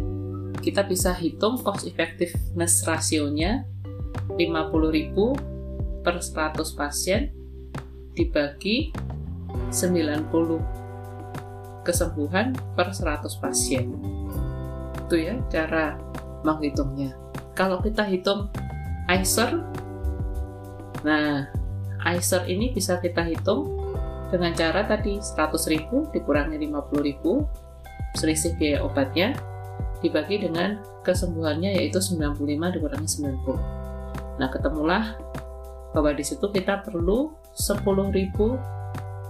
Kita 0.59 0.83
bisa 0.83 1.14
hitung 1.14 1.62
cost 1.62 1.87
effectiveness 1.87 2.83
rasionya 2.83 3.62
50.000 4.35 6.02
per 6.02 6.18
100 6.18 6.59
pasien 6.74 7.31
dibagi 8.18 8.90
90 9.70 10.86
kesembuhan 11.87 12.51
per 12.75 12.90
100 12.90 13.31
pasien. 13.38 13.94
Itu 15.07 15.14
ya 15.14 15.38
cara 15.46 15.94
menghitungnya. 16.42 17.14
Kalau 17.55 17.79
kita 17.79 18.03
hitung 18.11 18.51
ICER, 19.07 19.62
nah 21.07 21.46
ICER 22.03 22.42
ini 22.51 22.75
bisa 22.75 22.99
kita 22.99 23.22
hitung 23.22 23.70
dengan 24.35 24.51
cara 24.59 24.83
tadi 24.83 25.22
100.000 25.22 26.11
dikurangi 26.11 26.59
50.000 26.59 28.18
selisih 28.18 28.59
biaya 28.59 28.83
obatnya 28.83 29.38
dibagi 30.03 30.42
dengan 30.42 30.83
kesembuhannya 31.07 31.79
yaitu 31.79 32.03
95 32.03 32.75
dikurangi 32.75 33.09
90. 33.09 34.40
Nah, 34.42 34.49
ketemulah 34.53 35.16
bahwa 35.96 36.11
di 36.12 36.25
situ 36.27 36.44
kita 36.53 36.85
perlu 36.85 37.33
10.000 37.57 38.86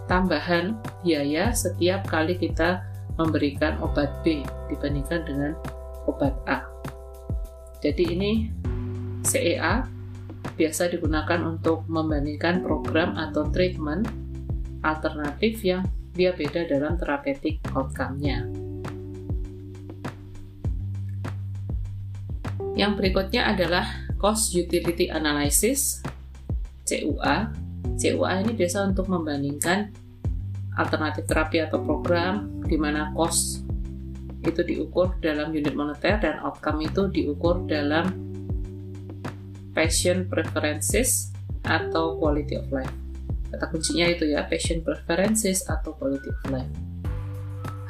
tambahan 0.07 0.79
biaya 1.03 1.51
setiap 1.51 2.07
kali 2.07 2.38
kita 2.38 2.83
memberikan 3.19 3.79
obat 3.83 4.23
B 4.23 4.42
dibandingkan 4.71 5.23
dengan 5.27 5.53
obat 6.07 6.35
A. 6.47 6.62
Jadi 7.83 8.14
ini 8.14 8.33
CEA 9.27 9.87
biasa 10.57 10.88
digunakan 10.88 11.42
untuk 11.45 11.85
membandingkan 11.90 12.64
program 12.64 13.19
atau 13.19 13.51
treatment 13.51 14.07
alternatif 14.81 15.61
yang 15.66 15.85
dia 16.16 16.33
beda 16.33 16.64
dalam 16.64 16.97
terapeutik 16.97 17.61
outcome-nya. 17.77 18.49
Yang 22.77 22.92
berikutnya 23.01 23.53
adalah 23.53 23.85
Cost 24.16 24.53
Utility 24.53 25.09
Analysis, 25.12 26.01
CUA, 26.85 27.66
CUA 27.97 28.45
ini 28.45 28.53
biasa 28.53 28.93
untuk 28.93 29.09
membandingkan 29.09 29.93
alternatif 30.77 31.25
terapi 31.25 31.65
atau 31.65 31.81
program 31.81 32.61
di 32.69 32.77
mana 32.77 33.11
cost 33.17 33.65
itu 34.45 34.63
diukur 34.63 35.17
dalam 35.19 35.51
unit 35.51 35.73
moneter 35.75 36.21
dan 36.23 36.39
outcome 36.45 36.85
itu 36.87 37.09
diukur 37.11 37.65
dalam 37.67 38.13
patient 39.75 40.29
preferences 40.31 41.35
atau 41.67 42.17
quality 42.21 42.57
of 42.61 42.69
life. 42.71 42.93
Kata 43.51 43.67
kuncinya 43.73 44.07
itu 44.07 44.29
ya, 44.31 44.47
patient 44.47 44.87
preferences 44.87 45.67
atau 45.67 45.97
quality 45.99 46.29
of 46.31 46.41
life. 46.53 46.73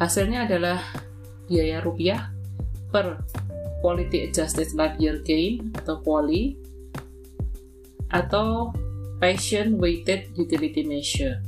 Hasilnya 0.01 0.49
adalah 0.49 0.81
biaya 1.47 1.81
rupiah 1.81 2.33
per 2.90 3.21
quality 3.81 4.29
adjusted 4.29 4.69
life 4.75 4.97
year 4.99 5.21
gain 5.23 5.73
atau 5.77 6.01
QALY 6.01 6.57
atau 8.11 8.73
Patient 9.16 9.81
Weighted 9.81 10.37
Utility 10.37 10.85
Measure. 10.85 11.40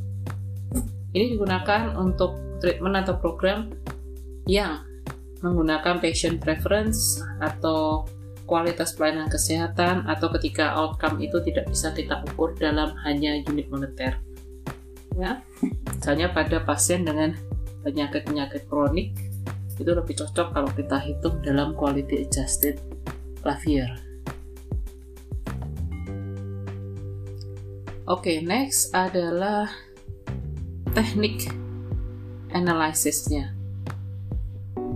Ini 1.12 1.36
digunakan 1.36 1.96
untuk 2.00 2.60
treatment 2.64 3.04
atau 3.04 3.20
program 3.20 3.68
yang 4.48 4.84
menggunakan 5.44 6.02
patient 6.02 6.40
preference 6.42 7.22
atau 7.38 8.08
kualitas 8.48 8.96
pelayanan 8.96 9.28
kesehatan 9.28 10.08
atau 10.08 10.32
ketika 10.40 10.72
outcome 10.72 11.20
itu 11.20 11.36
tidak 11.44 11.68
bisa 11.68 11.92
kita 11.92 12.24
ukur 12.32 12.56
dalam 12.56 12.96
hanya 13.04 13.36
unit 13.44 13.68
moneter. 13.68 14.16
Ya, 15.20 15.44
misalnya 15.92 16.32
pada 16.32 16.64
pasien 16.64 17.04
dengan 17.04 17.36
penyakit-penyakit 17.84 18.64
kronik 18.66 19.12
itu 19.78 19.90
lebih 19.92 20.16
cocok 20.18 20.56
kalau 20.56 20.70
kita 20.74 20.98
hitung 20.98 21.38
dalam 21.44 21.76
quality 21.76 22.26
adjusted 22.26 22.80
life 23.44 23.62
Oke, 28.08 28.32
okay, 28.32 28.38
next 28.40 28.88
adalah 28.96 29.68
teknik 30.96 31.44
analisisnya. 32.56 33.52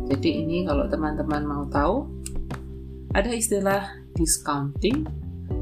Jadi 0.09 0.41
ini 0.41 0.65
kalau 0.65 0.89
teman-teman 0.89 1.45
mau 1.45 1.69
tahu, 1.69 2.09
ada 3.13 3.29
istilah 3.29 4.01
discounting, 4.17 5.05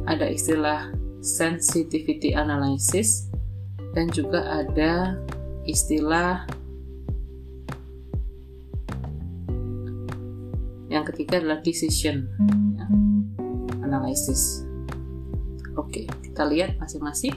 ada 0.07 0.31
istilah 0.31 0.95
sensitivity 1.27 2.39
analysis, 2.39 3.27
dan 3.99 4.07
juga 4.15 4.47
ada 4.63 5.19
istilah 5.67 6.47
yang 10.87 11.03
ketiga 11.03 11.43
adalah 11.43 11.59
decision 11.67 12.31
ya, 12.79 12.87
analysis. 13.83 14.70
Oke, 15.81 16.05
kita 16.21 16.45
lihat 16.45 16.77
masing-masing. 16.77 17.33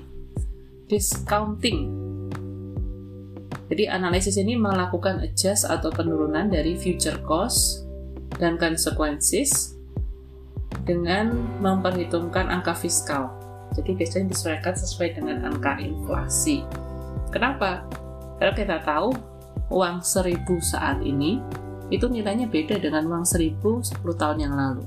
Discounting. 0.92 1.88
Jadi 3.72 3.88
analisis 3.88 4.36
ini 4.36 4.60
melakukan 4.60 5.24
adjust 5.24 5.64
atau 5.64 5.88
penurunan 5.88 6.52
dari 6.52 6.76
future 6.76 7.16
cost 7.24 7.88
dan 8.36 8.60
consequences 8.60 9.80
dengan 10.84 11.32
memperhitungkan 11.64 12.52
angka 12.52 12.76
fiskal. 12.76 13.32
Jadi 13.74 13.96
biasanya 13.96 14.36
disesuaikan 14.36 14.76
sesuai 14.76 15.10
dengan 15.16 15.48
angka 15.48 15.80
inflasi. 15.80 16.68
Kenapa? 17.32 17.88
Karena 18.38 18.54
kita 18.54 18.78
tahu 18.84 19.16
uang 19.72 20.04
seribu 20.04 20.60
saat 20.60 21.00
ini 21.02 21.40
itu 21.90 22.06
nilainya 22.12 22.52
beda 22.52 22.78
dengan 22.78 23.08
uang 23.10 23.26
seribu 23.26 23.82
10 23.82 24.04
tahun 24.20 24.38
yang 24.44 24.54
lalu. 24.54 24.84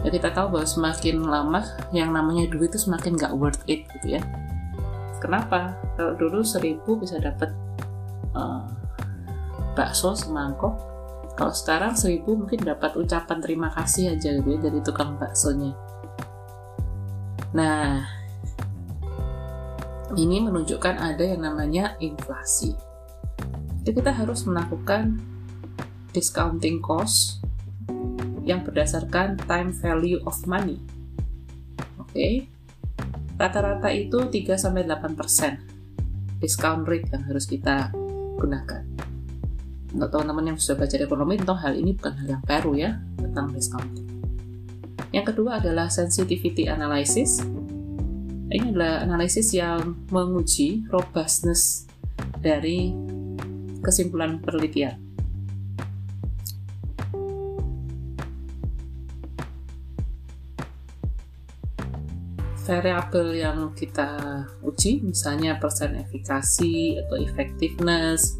Ya 0.00 0.08
kita 0.08 0.32
tahu 0.32 0.56
bahwa 0.56 0.66
semakin 0.66 1.16
lama 1.24 1.60
yang 1.92 2.12
namanya 2.14 2.48
duit 2.48 2.72
itu 2.72 2.88
semakin 2.88 3.16
nggak 3.16 3.34
worth 3.36 3.62
it 3.68 3.84
gitu 3.98 4.16
ya. 4.16 4.22
Kenapa? 5.20 5.76
Kalau 6.00 6.16
dulu 6.16 6.40
seribu 6.40 6.96
bisa 6.96 7.20
dapat 7.20 7.52
uh, 8.32 8.64
bakso 9.76 10.16
semangkok 10.16 10.90
kalau 11.40 11.56
sekarang 11.56 11.96
seribu 11.96 12.36
mungkin 12.36 12.60
dapat 12.60 12.92
ucapan 13.00 13.40
terima 13.40 13.72
kasih 13.72 14.12
aja 14.12 14.36
gitu 14.36 14.48
ya 14.52 14.58
dari 14.60 14.80
tukang 14.84 15.16
baksonya. 15.16 15.72
Nah 17.56 18.04
ini 20.12 20.36
menunjukkan 20.44 21.00
ada 21.00 21.24
yang 21.24 21.40
namanya 21.40 21.96
inflasi. 21.96 22.76
Jadi 23.80 24.04
kita 24.04 24.12
harus 24.12 24.44
melakukan 24.44 25.16
discounting 26.12 26.84
cost 26.84 27.40
yang 28.44 28.64
berdasarkan 28.64 29.36
time 29.44 29.70
value 29.72 30.20
of 30.24 30.36
money. 30.48 30.80
Oke. 32.00 32.12
Okay. 32.12 32.34
Rata-rata 33.40 33.88
itu 33.88 34.28
3 34.28 34.60
sampai 34.60 34.84
8% 34.84 35.16
discount 36.44 36.84
rate 36.84 37.08
yang 37.08 37.24
harus 37.24 37.48
kita 37.48 37.88
gunakan. 38.36 38.84
Untuk 39.90 40.08
teman-teman 40.12 40.54
yang 40.54 40.56
sudah 40.60 40.84
belajar 40.84 41.00
ekonomi, 41.02 41.34
tentu 41.40 41.56
hal 41.56 41.72
ini 41.74 41.96
bukan 41.96 42.14
hal 42.20 42.26
yang 42.38 42.42
baru 42.44 42.72
ya 42.76 42.90
tentang 43.18 43.50
discounting. 43.50 44.06
Yang 45.10 45.34
kedua 45.34 45.58
adalah 45.58 45.90
sensitivity 45.90 46.70
analysis. 46.70 47.42
Ini 48.50 48.70
adalah 48.70 49.02
analisis 49.02 49.50
yang 49.50 50.06
menguji 50.14 50.86
robustness 50.92 51.90
dari 52.38 52.94
kesimpulan 53.82 54.38
penelitian. 54.38 55.09
Variabel 62.64 63.40
yang 63.40 63.58
kita 63.72 64.44
uji, 64.60 65.00
misalnya 65.04 65.56
persen 65.56 65.96
efikasi 65.96 67.00
atau 67.06 67.16
effectiveness, 67.18 68.36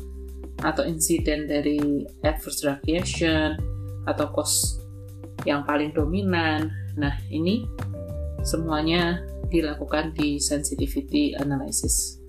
atau 0.60 0.84
insiden 0.84 1.48
dari 1.48 2.04
adverse 2.20 2.68
reaction, 2.84 3.56
atau 4.04 4.28
cost 4.32 4.84
yang 5.48 5.64
paling 5.64 5.92
dominan. 5.96 6.68
Nah, 7.00 7.16
ini 7.32 7.64
semuanya 8.44 9.24
dilakukan 9.48 10.12
di 10.14 10.36
sensitivity 10.36 11.32
analysis. 11.36 12.20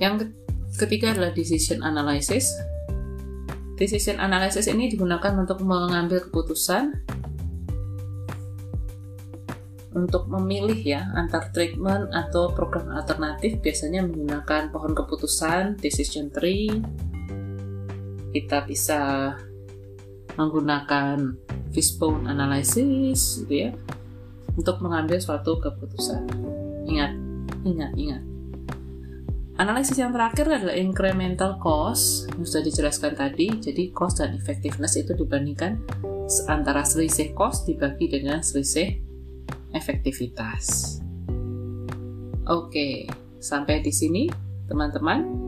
Yang 0.00 0.32
ketiga 0.80 1.12
adalah 1.12 1.34
decision 1.36 1.84
analysis. 1.84 2.48
Decision 3.76 4.20
analysis 4.20 4.68
ini 4.68 4.88
digunakan 4.88 5.36
untuk 5.36 5.60
mengambil 5.64 6.24
keputusan 6.28 7.00
untuk 9.90 10.30
memilih 10.30 10.78
ya 10.78 11.10
antar 11.18 11.50
treatment 11.50 12.14
atau 12.14 12.54
program 12.54 12.94
alternatif 12.94 13.58
biasanya 13.58 14.06
menggunakan 14.06 14.70
pohon 14.70 14.94
keputusan 14.94 15.82
decision 15.82 16.30
tree 16.30 16.70
kita 18.30 18.62
bisa 18.66 19.34
menggunakan 20.38 21.34
fishbone 21.74 22.30
analysis 22.30 23.42
gitu 23.44 23.68
ya. 23.68 23.70
Untuk 24.54 24.82
mengambil 24.82 25.22
suatu 25.22 25.58
keputusan. 25.58 26.26
Ingat 26.86 27.12
ingat 27.62 27.92
ingat. 27.94 28.22
Analisis 29.60 30.00
yang 30.00 30.10
terakhir 30.10 30.48
adalah 30.48 30.72
incremental 30.72 31.60
cost 31.60 32.32
yang 32.32 32.48
sudah 32.48 32.64
dijelaskan 32.64 33.12
tadi. 33.12 33.60
Jadi 33.60 33.92
cost 33.92 34.24
dan 34.24 34.32
effectiveness 34.32 34.96
itu 34.96 35.12
dibandingkan 35.12 35.84
antara 36.48 36.86
selisih 36.86 37.36
cost 37.36 37.68
dibagi 37.68 38.08
dengan 38.08 38.40
selisih 38.40 39.09
efektivitas. 39.72 40.98
Oke, 42.50 43.06
sampai 43.38 43.78
di 43.84 43.92
sini 43.94 44.26
teman-teman 44.66 45.46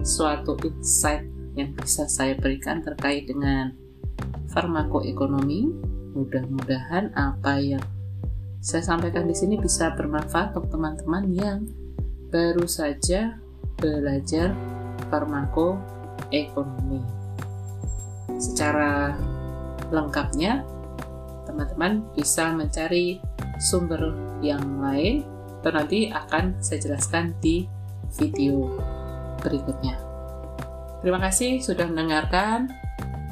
suatu 0.00 0.56
insight 0.64 1.24
yang 1.56 1.76
bisa 1.76 2.08
saya 2.08 2.36
berikan 2.38 2.80
terkait 2.80 3.28
dengan 3.28 3.72
farmakoekonomi. 4.52 5.68
Mudah-mudahan 6.10 7.14
apa 7.14 7.60
yang 7.62 7.84
saya 8.60 8.82
sampaikan 8.84 9.24
di 9.24 9.36
sini 9.36 9.56
bisa 9.56 9.94
bermanfaat 9.94 10.52
untuk 10.56 10.74
teman-teman 10.74 11.24
yang 11.32 11.58
baru 12.28 12.66
saja 12.66 13.38
belajar 13.80 14.52
farmakoekonomi. 15.08 17.00
Secara 18.40 19.16
lengkapnya, 19.90 20.64
teman-teman 21.44 22.04
bisa 22.14 22.52
mencari 22.54 23.20
sumber 23.60 24.16
yang 24.40 24.80
lain 24.80 25.28
atau 25.60 25.70
nanti 25.76 26.08
akan 26.08 26.56
saya 26.64 26.80
jelaskan 26.80 27.36
di 27.44 27.68
video 28.16 28.80
berikutnya. 29.44 30.00
Terima 31.04 31.20
kasih 31.20 31.60
sudah 31.60 31.88
mendengarkan. 31.88 32.72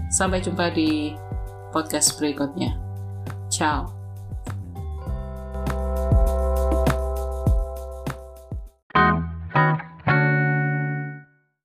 Sampai 0.08 0.40
jumpa 0.40 0.72
di 0.72 1.12
podcast 1.68 2.16
berikutnya. 2.16 2.76
Ciao. 3.52 3.97